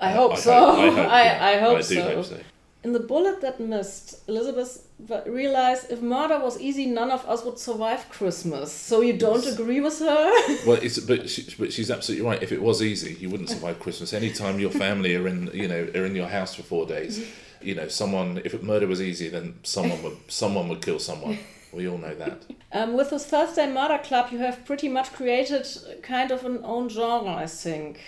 I 0.00 0.10
hope 0.10 0.32
I 0.32 0.36
so. 0.36 0.52
hope- 0.52 0.78
I 0.78 0.88
hope, 0.90 0.98
I, 1.12 1.24
yeah. 1.24 1.46
I 1.46 1.56
hope 1.58 1.78
I 1.78 1.80
do 1.82 1.84
so. 1.94 2.14
hope 2.16 2.24
so. 2.24 2.40
In 2.84 2.92
the 2.92 3.00
bullet 3.00 3.40
that 3.40 3.58
missed, 3.58 4.28
Elizabeth 4.28 4.86
realized 5.26 5.90
if 5.90 6.02
murder 6.02 6.38
was 6.38 6.60
easy, 6.60 6.84
none 6.84 7.10
of 7.10 7.24
us 7.26 7.42
would 7.42 7.58
survive 7.58 8.10
Christmas. 8.10 8.70
So 8.70 9.00
you 9.00 9.14
don't 9.14 9.46
agree 9.46 9.80
with 9.80 9.98
her? 10.00 10.32
Well, 10.66 10.78
it's 10.82 10.98
but 11.00 11.30
she, 11.30 11.46
but 11.58 11.72
she's 11.72 11.90
absolutely 11.90 12.26
right. 12.26 12.42
If 12.42 12.52
it 12.52 12.60
was 12.60 12.82
easy, 12.82 13.14
you 13.14 13.30
wouldn't 13.30 13.48
survive 13.48 13.80
Christmas. 13.80 14.12
Anytime 14.12 14.58
your 14.58 14.70
family 14.70 15.16
are 15.16 15.26
in, 15.26 15.50
you 15.54 15.66
know, 15.66 15.88
are 15.94 16.04
in 16.04 16.14
your 16.14 16.28
house 16.28 16.54
for 16.54 16.62
four 16.62 16.86
days, 16.86 17.26
you 17.62 17.74
know, 17.74 17.88
someone. 17.88 18.42
If 18.44 18.62
murder 18.62 18.86
was 18.86 19.00
easy, 19.00 19.28
then 19.30 19.54
someone 19.62 20.02
would 20.02 20.18
someone 20.28 20.68
would 20.68 20.82
kill 20.82 20.98
someone. 20.98 21.38
We 21.72 21.88
all 21.88 21.98
know 21.98 22.14
that. 22.14 22.44
Um, 22.70 22.94
with 22.94 23.10
the 23.10 23.18
Thursday 23.18 23.66
Murder 23.66 23.98
Club, 23.98 24.30
you 24.30 24.38
have 24.38 24.64
pretty 24.64 24.88
much 24.88 25.12
created 25.12 25.66
kind 26.02 26.30
of 26.30 26.44
an 26.44 26.60
own 26.62 26.88
genre, 26.88 27.34
I 27.34 27.46
think. 27.46 27.98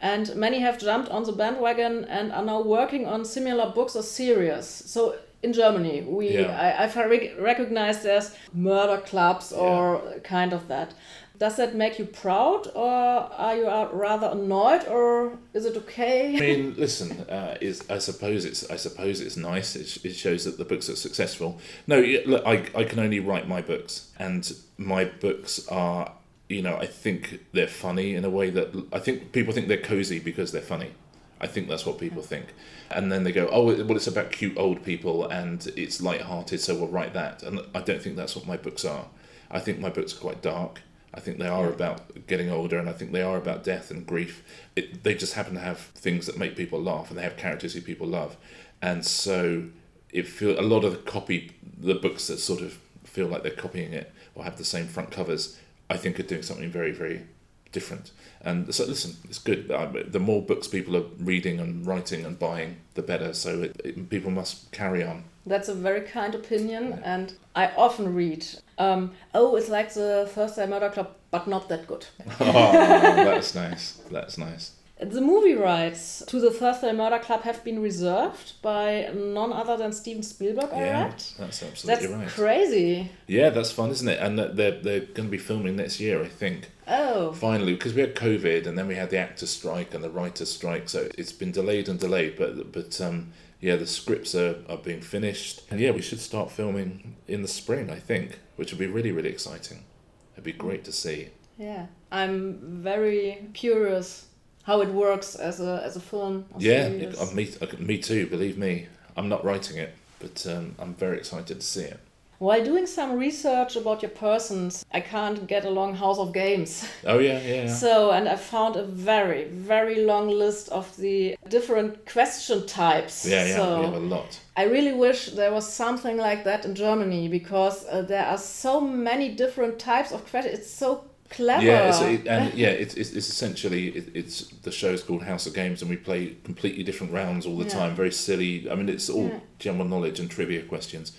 And 0.00 0.34
many 0.36 0.58
have 0.60 0.78
jumped 0.78 1.10
on 1.10 1.24
the 1.24 1.32
bandwagon 1.32 2.04
and 2.04 2.32
are 2.32 2.44
now 2.44 2.62
working 2.62 3.06
on 3.06 3.24
similar 3.24 3.70
books 3.72 3.96
or 3.96 4.02
series. 4.02 4.66
So 4.66 5.16
in 5.42 5.52
Germany, 5.52 6.02
we 6.02 6.30
Yeah. 6.30 6.58
I, 6.78 6.84
I've 6.84 6.96
rec- 6.96 7.38
recognized 7.40 8.02
there's 8.02 8.34
murder 8.52 9.00
clubs 9.00 9.52
or 9.52 10.02
kind 10.22 10.52
of 10.52 10.68
that. 10.68 10.94
Does 11.38 11.56
that 11.56 11.74
make 11.74 11.98
you 11.98 12.06
proud, 12.06 12.68
or 12.74 12.88
are 12.88 13.54
you 13.54 13.66
uh, 13.68 13.90
rather 13.92 14.28
annoyed, 14.28 14.88
or 14.88 15.38
is 15.52 15.66
it 15.66 15.76
okay? 15.76 16.34
I 16.34 16.40
mean, 16.40 16.74
listen, 16.78 17.10
uh, 17.28 17.58
is 17.60 17.84
I 17.90 17.98
suppose 17.98 18.46
it's 18.46 18.70
I 18.70 18.76
suppose 18.76 19.20
it's 19.20 19.36
nice. 19.36 19.76
It, 19.76 20.02
it 20.02 20.14
shows 20.16 20.44
that 20.46 20.56
the 20.56 20.64
books 20.64 20.88
are 20.88 20.96
successful. 20.96 21.60
No, 21.86 22.00
look, 22.24 22.42
I 22.46 22.64
I 22.74 22.84
can 22.84 23.00
only 23.00 23.20
write 23.20 23.46
my 23.46 23.60
books, 23.60 24.10
and 24.18 24.50
my 24.78 25.04
books 25.04 25.68
are, 25.68 26.10
you 26.48 26.62
know, 26.62 26.76
I 26.76 26.86
think 26.86 27.44
they're 27.52 27.66
funny 27.66 28.14
in 28.14 28.24
a 28.24 28.30
way 28.30 28.50
that 28.50 28.86
I 28.92 28.98
think 28.98 29.32
people 29.32 29.52
think 29.52 29.68
they're 29.68 29.76
cozy 29.78 30.18
because 30.18 30.52
they're 30.52 30.62
funny. 30.62 30.92
I 31.40 31.46
think 31.46 31.68
that's 31.68 31.84
what 31.84 31.98
people 31.98 32.22
think, 32.22 32.54
and 32.90 33.12
then 33.12 33.24
they 33.24 33.32
go, 33.32 33.48
oh, 33.52 33.64
well, 33.64 33.96
it's 33.96 34.06
about 34.06 34.32
cute 34.32 34.56
old 34.56 34.82
people 34.82 35.26
and 35.26 35.66
it's 35.76 36.00
light-hearted, 36.00 36.60
so 36.60 36.74
we'll 36.74 36.88
write 36.88 37.12
that. 37.12 37.42
And 37.42 37.60
I 37.74 37.82
don't 37.82 38.00
think 38.00 38.16
that's 38.16 38.34
what 38.34 38.46
my 38.46 38.56
books 38.56 38.86
are. 38.86 39.04
I 39.50 39.60
think 39.60 39.78
my 39.78 39.90
books 39.90 40.14
are 40.14 40.20
quite 40.20 40.40
dark. 40.40 40.80
I 41.12 41.20
think 41.20 41.38
they 41.38 41.48
are 41.48 41.68
about 41.68 42.26
getting 42.26 42.50
older, 42.50 42.78
and 42.78 42.88
I 42.88 42.92
think 42.92 43.12
they 43.12 43.22
are 43.22 43.36
about 43.36 43.64
death 43.64 43.90
and 43.90 44.06
grief. 44.06 44.42
It, 44.76 45.02
they 45.02 45.14
just 45.14 45.34
happen 45.34 45.54
to 45.54 45.60
have 45.60 45.78
things 45.78 46.24
that 46.26 46.38
make 46.38 46.56
people 46.56 46.80
laugh, 46.80 47.10
and 47.10 47.18
they 47.18 47.22
have 47.22 47.36
characters 47.36 47.74
who 47.74 47.82
people 47.82 48.06
love, 48.06 48.36
and 48.80 49.04
so 49.04 49.64
it 50.10 50.26
feel 50.26 50.58
a 50.58 50.62
lot 50.62 50.84
of 50.84 50.92
the 50.92 50.98
copy 50.98 51.52
the 51.78 51.94
books 51.94 52.28
that 52.28 52.38
sort 52.38 52.62
of 52.62 52.78
feel 53.04 53.26
like 53.26 53.42
they're 53.42 53.52
copying 53.52 53.92
it 53.92 54.12
or 54.34 54.44
have 54.44 54.56
the 54.56 54.64
same 54.64 54.86
front 54.86 55.10
covers. 55.10 55.58
I 55.88 55.96
think 55.96 56.18
are 56.20 56.24
doing 56.24 56.42
something 56.42 56.70
very 56.70 56.92
very 56.92 57.26
different. 57.72 58.10
And 58.40 58.74
so 58.74 58.84
listen, 58.86 59.16
it's 59.24 59.38
good. 59.38 59.68
The 59.68 60.20
more 60.20 60.40
books 60.40 60.68
people 60.68 60.96
are 60.96 61.04
reading 61.18 61.60
and 61.60 61.86
writing 61.86 62.24
and 62.24 62.38
buying, 62.38 62.76
the 62.94 63.02
better. 63.02 63.34
So 63.34 63.62
it, 63.62 63.80
it, 63.84 64.08
people 64.08 64.30
must 64.30 64.70
carry 64.72 65.02
on. 65.04 65.24
That's 65.44 65.68
a 65.68 65.74
very 65.74 66.00
kind 66.00 66.34
opinion, 66.34 67.00
and 67.04 67.34
I 67.54 67.68
often 67.76 68.14
read, 68.14 68.44
um, 68.78 69.12
oh, 69.32 69.56
it's 69.56 69.68
like 69.68 69.92
the 69.94 70.28
Thursday 70.32 70.66
Murder 70.66 70.90
Club, 70.90 71.10
but 71.30 71.46
not 71.46 71.68
that 71.68 71.86
good. 71.86 72.06
oh, 72.40 72.72
that's 72.72 73.54
nice. 73.54 74.00
That's 74.10 74.38
nice. 74.38 74.72
The 74.98 75.20
movie 75.20 75.52
rights 75.54 76.22
to 76.28 76.40
the 76.40 76.50
Thursday 76.50 76.90
Murder 76.90 77.18
Club 77.18 77.42
have 77.42 77.62
been 77.62 77.82
reserved 77.82 78.54
by 78.62 79.10
none 79.14 79.52
other 79.52 79.76
than 79.76 79.92
Steven 79.92 80.22
Spielberg, 80.22 80.70
I 80.72 80.78
Yeah, 80.78 81.02
read. 81.04 81.22
that's 81.38 81.60
That's 81.82 82.06
right. 82.06 82.28
crazy. 82.28 83.10
Yeah, 83.26 83.50
that's 83.50 83.70
fun, 83.72 83.90
isn't 83.90 84.08
it? 84.08 84.18
And 84.20 84.38
they're 84.38 84.80
they're 84.80 85.00
going 85.00 85.28
to 85.28 85.30
be 85.30 85.36
filming 85.36 85.76
next 85.76 86.00
year, 86.00 86.22
I 86.24 86.28
think. 86.28 86.70
Oh, 86.88 87.32
Finally, 87.32 87.74
because 87.74 87.92
we 87.92 88.00
had 88.00 88.14
COVID, 88.14 88.66
and 88.66 88.78
then 88.78 88.86
we 88.88 88.94
had 88.94 89.10
the 89.10 89.18
actors' 89.18 89.50
strike 89.50 89.92
and 89.92 90.02
the 90.02 90.08
writers' 90.08 90.50
strike, 90.52 90.88
so 90.88 91.08
it's 91.18 91.32
been 91.32 91.52
delayed 91.52 91.88
and 91.90 91.98
delayed. 92.00 92.36
But 92.38 92.72
but 92.72 92.98
um, 93.02 93.32
yeah, 93.60 93.76
the 93.76 93.86
scripts 93.86 94.34
are, 94.34 94.56
are 94.66 94.78
being 94.78 95.02
finished, 95.02 95.60
and 95.70 95.78
yeah, 95.78 95.90
we 95.90 96.00
should 96.00 96.20
start 96.20 96.50
filming 96.50 97.16
in 97.28 97.42
the 97.42 97.48
spring, 97.48 97.90
I 97.90 97.98
think, 97.98 98.38
which 98.56 98.72
would 98.72 98.78
be 98.78 98.86
really 98.86 99.12
really 99.12 99.28
exciting. 99.30 99.84
It'd 100.32 100.44
be 100.44 100.52
great 100.52 100.84
to 100.84 100.92
see. 100.92 101.28
yeah. 101.58 101.86
I'm 102.12 102.82
very 102.82 103.48
curious 103.52 104.25
how 104.66 104.80
it 104.80 104.88
works 104.88 105.36
as 105.36 105.60
a 105.60 105.80
as 105.84 105.96
a 105.96 106.00
film. 106.00 106.44
Yeah, 106.58 106.86
it, 106.86 107.18
uh, 107.18 107.26
me 107.32 107.48
me 107.78 107.98
too. 107.98 108.26
Believe 108.26 108.58
me, 108.58 108.86
I'm 109.16 109.28
not 109.28 109.44
writing 109.44 109.78
it, 109.78 109.94
but 110.18 110.46
um, 110.46 110.74
I'm 110.78 110.94
very 110.94 111.18
excited 111.18 111.60
to 111.60 111.66
see 111.66 111.84
it. 111.84 112.00
While 112.38 112.62
doing 112.62 112.86
some 112.86 113.16
research 113.16 113.76
about 113.76 114.02
your 114.02 114.10
persons, 114.10 114.84
I 114.92 115.00
can't 115.00 115.46
get 115.46 115.64
along 115.64 115.94
House 115.94 116.18
of 116.18 116.34
Games. 116.34 116.86
Oh 117.06 117.18
yeah, 117.18 117.40
yeah. 117.40 117.62
yeah. 117.62 117.74
So, 117.74 118.10
and 118.10 118.28
I 118.28 118.36
found 118.36 118.76
a 118.76 118.82
very, 118.82 119.44
very 119.44 120.04
long 120.04 120.28
list 120.28 120.68
of 120.68 120.94
the 120.96 121.36
different 121.48 122.04
question 122.04 122.66
types. 122.66 123.24
Yeah, 123.24 123.46
yeah, 123.46 123.56
So 123.56 123.78
we 123.78 123.84
have 123.86 123.94
a 123.94 124.06
lot. 124.16 124.40
I 124.56 124.64
really 124.64 124.92
wish 124.92 125.30
there 125.30 125.52
was 125.52 125.72
something 125.72 126.18
like 126.18 126.44
that 126.44 126.64
in 126.66 126.74
Germany 126.74 127.28
because 127.28 127.86
uh, 127.86 128.02
there 128.02 128.26
are 128.26 128.38
so 128.38 128.80
many 128.80 129.34
different 129.34 129.78
types 129.78 130.12
of 130.12 130.28
questions. 130.28 130.58
It's 130.58 130.70
so 130.70 131.04
clever. 131.30 131.64
Yeah, 131.64 131.88
it's, 131.88 132.00
it, 132.00 132.26
and 132.28 132.54
yeah, 132.54 132.68
it's, 132.68 132.94
it's, 132.94 133.12
it's 133.12 133.28
essentially 133.28 133.88
it, 133.88 134.08
it's 134.14 134.48
the 134.62 134.72
show's 134.72 135.02
called 135.02 135.22
House 135.22 135.46
of 135.46 135.54
Games, 135.54 135.82
and 135.82 135.90
we 135.90 135.96
play 135.96 136.36
completely 136.44 136.82
different 136.82 137.12
rounds 137.12 137.46
all 137.46 137.56
the 137.56 137.64
Yeah. 137.64 137.70
time. 137.70 137.94
Very 137.96 138.12
silly. 138.12 138.70
I 138.70 138.74
mean, 138.74 138.88
it's 138.88 139.08
all 139.10 139.28
Yeah. 139.28 139.40
general 139.58 139.84
knowledge 139.86 140.20
and 140.20 140.30
trivia 140.30 140.62
questions 140.62 141.12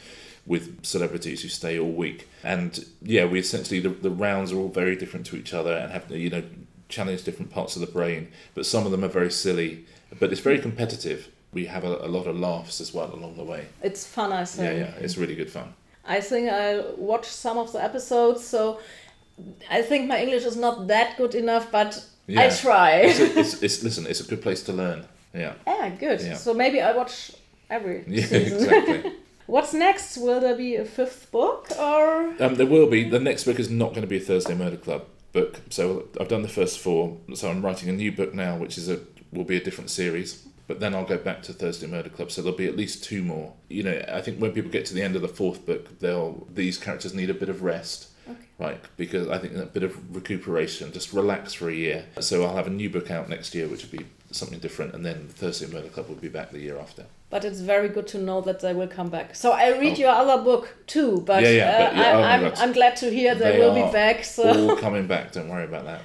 with 0.45 0.85
celebrities 0.85 1.41
who 1.41 1.49
stay 1.49 1.77
all 1.77 1.91
week. 1.91 2.27
And 2.43 2.85
yeah, 3.01 3.25
we 3.25 3.39
essentially 3.39 3.79
the, 3.81 3.89
the 3.89 4.09
rounds 4.09 4.51
are 4.53 4.57
all 4.57 4.69
very 4.69 4.95
different 4.95 5.25
to 5.27 5.35
each 5.35 5.53
other 5.53 5.73
and 5.73 5.91
have 5.91 6.09
you 6.11 6.29
know 6.29 6.43
challenge 6.89 7.23
different 7.23 7.51
parts 7.51 7.75
of 7.75 7.81
the 7.81 7.87
brain, 7.91 8.29
but 8.55 8.65
some 8.65 8.85
of 8.85 8.91
them 8.91 9.03
are 9.03 9.09
very 9.09 9.31
silly. 9.31 9.85
But 10.19 10.31
it's 10.31 10.39
very 10.41 10.59
competitive. 10.59 11.27
We 11.53 11.65
have 11.65 11.83
a, 11.83 11.95
a 11.97 12.07
lot 12.07 12.27
of 12.27 12.39
laughs 12.39 12.79
as 12.79 12.93
well 12.93 13.13
along 13.13 13.35
the 13.35 13.43
way. 13.43 13.65
It's 13.83 14.05
fun, 14.05 14.31
I 14.31 14.39
Yeah, 14.39 14.45
think. 14.45 14.79
yeah, 14.79 15.03
it's 15.03 15.17
really 15.17 15.35
good 15.35 15.49
fun. 15.51 15.73
I 16.05 16.21
think 16.21 16.49
I 16.49 16.81
watched 16.95 17.31
some 17.31 17.57
of 17.57 17.73
the 17.73 17.83
episodes, 17.83 18.45
so 18.47 18.79
I 19.69 19.81
think 19.81 20.07
my 20.07 20.19
English 20.21 20.45
is 20.45 20.55
not 20.55 20.87
that 20.87 21.17
good 21.17 21.35
enough, 21.35 21.71
but 21.71 22.03
I 22.29 22.31
Yeah. 22.31 22.55
try. 22.55 22.91
It's, 23.01 23.19
it's, 23.19 23.61
it's 23.65 23.83
listen, 23.83 24.05
it's 24.07 24.19
a 24.19 24.23
good 24.23 24.41
place 24.41 24.63
to 24.63 24.73
learn. 24.73 25.05
Yeah, 25.33 25.53
yeah, 25.67 25.89
good. 25.89 26.21
Yeah. 26.21 26.35
So 26.35 26.53
maybe 26.53 26.81
I 26.81 26.93
watch 26.95 27.31
every 27.69 28.03
yeah, 28.07 28.25
season. 28.25 28.57
exactly. 28.57 29.11
What's 29.47 29.73
next? 29.73 30.17
Will 30.17 30.39
there 30.41 30.55
be 30.57 30.75
a 30.75 30.83
fifth 30.85 31.31
book 31.31 31.67
or? 31.79 32.33
Um, 32.43 32.55
there 32.55 32.65
will 32.65 32.87
be. 32.89 33.07
The 33.09 33.19
next 33.19 33.45
book 33.45 33.59
is 33.59 33.69
not 33.69 33.89
going 33.89 34.01
to 34.01 34.07
be 34.07 34.17
a 34.17 34.19
Thursday 34.19 34.55
Murder 34.55 34.77
Club 34.77 35.05
book. 35.31 35.61
So 35.69 36.07
I've 36.19 36.27
done 36.27 36.41
the 36.41 36.49
first 36.49 36.79
four. 36.79 37.17
So 37.33 37.49
I'm 37.49 37.63
writing 37.63 37.87
a 37.89 37.93
new 37.93 38.11
book 38.11 38.33
now, 38.33 38.57
which 38.57 38.77
is 38.77 38.89
a 38.89 38.99
will 39.31 39.45
be 39.45 39.55
a 39.57 39.63
different 39.63 39.89
series. 39.89 40.45
But 40.67 40.81
then 40.81 40.93
I'll 40.93 41.05
go 41.05 41.17
back 41.17 41.43
to 41.43 41.53
Thursday 41.53 41.87
Murder 41.87 42.09
Club. 42.09 42.29
So 42.29 42.41
there'll 42.41 42.57
be 42.57 42.67
at 42.67 42.75
least 42.75 43.03
two 43.05 43.23
more. 43.23 43.53
You 43.69 43.83
know, 43.83 44.03
I 44.11 44.21
think 44.21 44.39
when 44.39 44.51
people 44.51 44.69
get 44.69 44.85
to 44.87 44.93
the 44.93 45.01
end 45.01 45.15
of 45.15 45.21
the 45.21 45.29
fourth 45.29 45.65
book, 45.65 45.99
they'll 45.99 46.45
these 46.53 46.77
characters 46.77 47.13
need 47.13 47.29
a 47.29 47.33
bit 47.33 47.47
of 47.47 47.61
rest. 47.63 48.09
Right, 48.59 48.79
because 48.97 49.27
I 49.27 49.37
think 49.37 49.55
a 49.55 49.67
bit 49.67 49.83
of 49.83 50.15
recuperation, 50.15 50.91
just 50.91 51.13
relax 51.13 51.53
for 51.53 51.69
a 51.69 51.73
year. 51.73 52.05
So 52.19 52.43
I'll 52.43 52.55
have 52.55 52.65
a 52.65 52.71
new 52.71 52.89
book 52.89 53.11
out 53.11 53.29
next 53.29 53.53
year, 53.53 53.67
which 53.67 53.83
will 53.83 53.99
be 53.99 54.05
something 54.31 54.57
different, 54.57 54.95
and 54.95 55.05
then 55.05 55.27
Thursday 55.29 55.67
Murder 55.67 55.89
Club 55.89 56.09
will 56.09 56.15
be 56.15 56.27
back 56.27 56.49
the 56.51 56.59
year 56.59 56.77
after. 56.79 57.05
But 57.29 57.45
it's 57.45 57.59
very 57.59 57.87
good 57.87 58.07
to 58.07 58.17
know 58.17 58.41
that 58.41 58.61
they 58.61 58.73
will 58.73 58.87
come 58.87 59.09
back. 59.09 59.35
So 59.35 59.51
I 59.51 59.77
read 59.77 59.97
your 59.99 60.09
other 60.09 60.41
book 60.43 60.75
too, 60.87 61.21
but, 61.25 61.43
Oh. 61.43 61.47
Yeah, 61.47 61.49
yeah, 61.51 61.69
uh, 61.69 61.89
but 61.89 61.95
yeah, 61.97 62.11
oh 62.17 62.21
my 62.21 62.27
I, 62.27 62.33
I'm, 62.35 62.53
I'm 62.57 62.71
glad 62.73 62.95
to 62.97 63.11
hear 63.11 63.35
they, 63.35 63.51
They 63.51 63.59
will 63.59 63.75
be 63.75 63.91
back. 63.91 64.23
So 64.23 64.69
All 64.69 64.75
coming 64.77 65.05
back. 65.07 65.33
Don't 65.33 65.49
worry 65.49 65.65
about 65.65 65.85
that. 65.85 66.01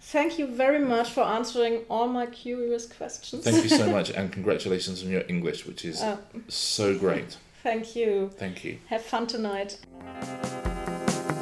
thank 0.00 0.38
you 0.38 0.46
very 0.46 0.78
much 0.78 1.10
for 1.10 1.22
answering 1.22 1.80
all 1.90 2.06
my 2.06 2.26
curious 2.26 2.86
questions. 2.86 3.42
Thank 3.42 3.64
you 3.64 3.68
so 3.70 3.90
much, 3.98 4.10
and 4.10 4.30
congratulations 4.30 5.02
on 5.02 5.08
your 5.10 5.24
English, 5.28 5.66
which 5.66 5.84
is 5.84 6.00
Oh. 6.02 6.18
so 6.48 6.96
great. 6.96 7.36
Thank 7.64 7.96
you. 7.96 8.30
Thank 8.38 8.64
you. 8.64 8.78
Have 8.86 9.02
fun 9.02 9.26
tonight. 9.26 9.78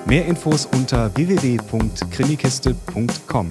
Mehr 0.06 0.26
Infos 0.26 0.66
unter 0.66 1.10
www.krimikiste.com. 1.16 3.50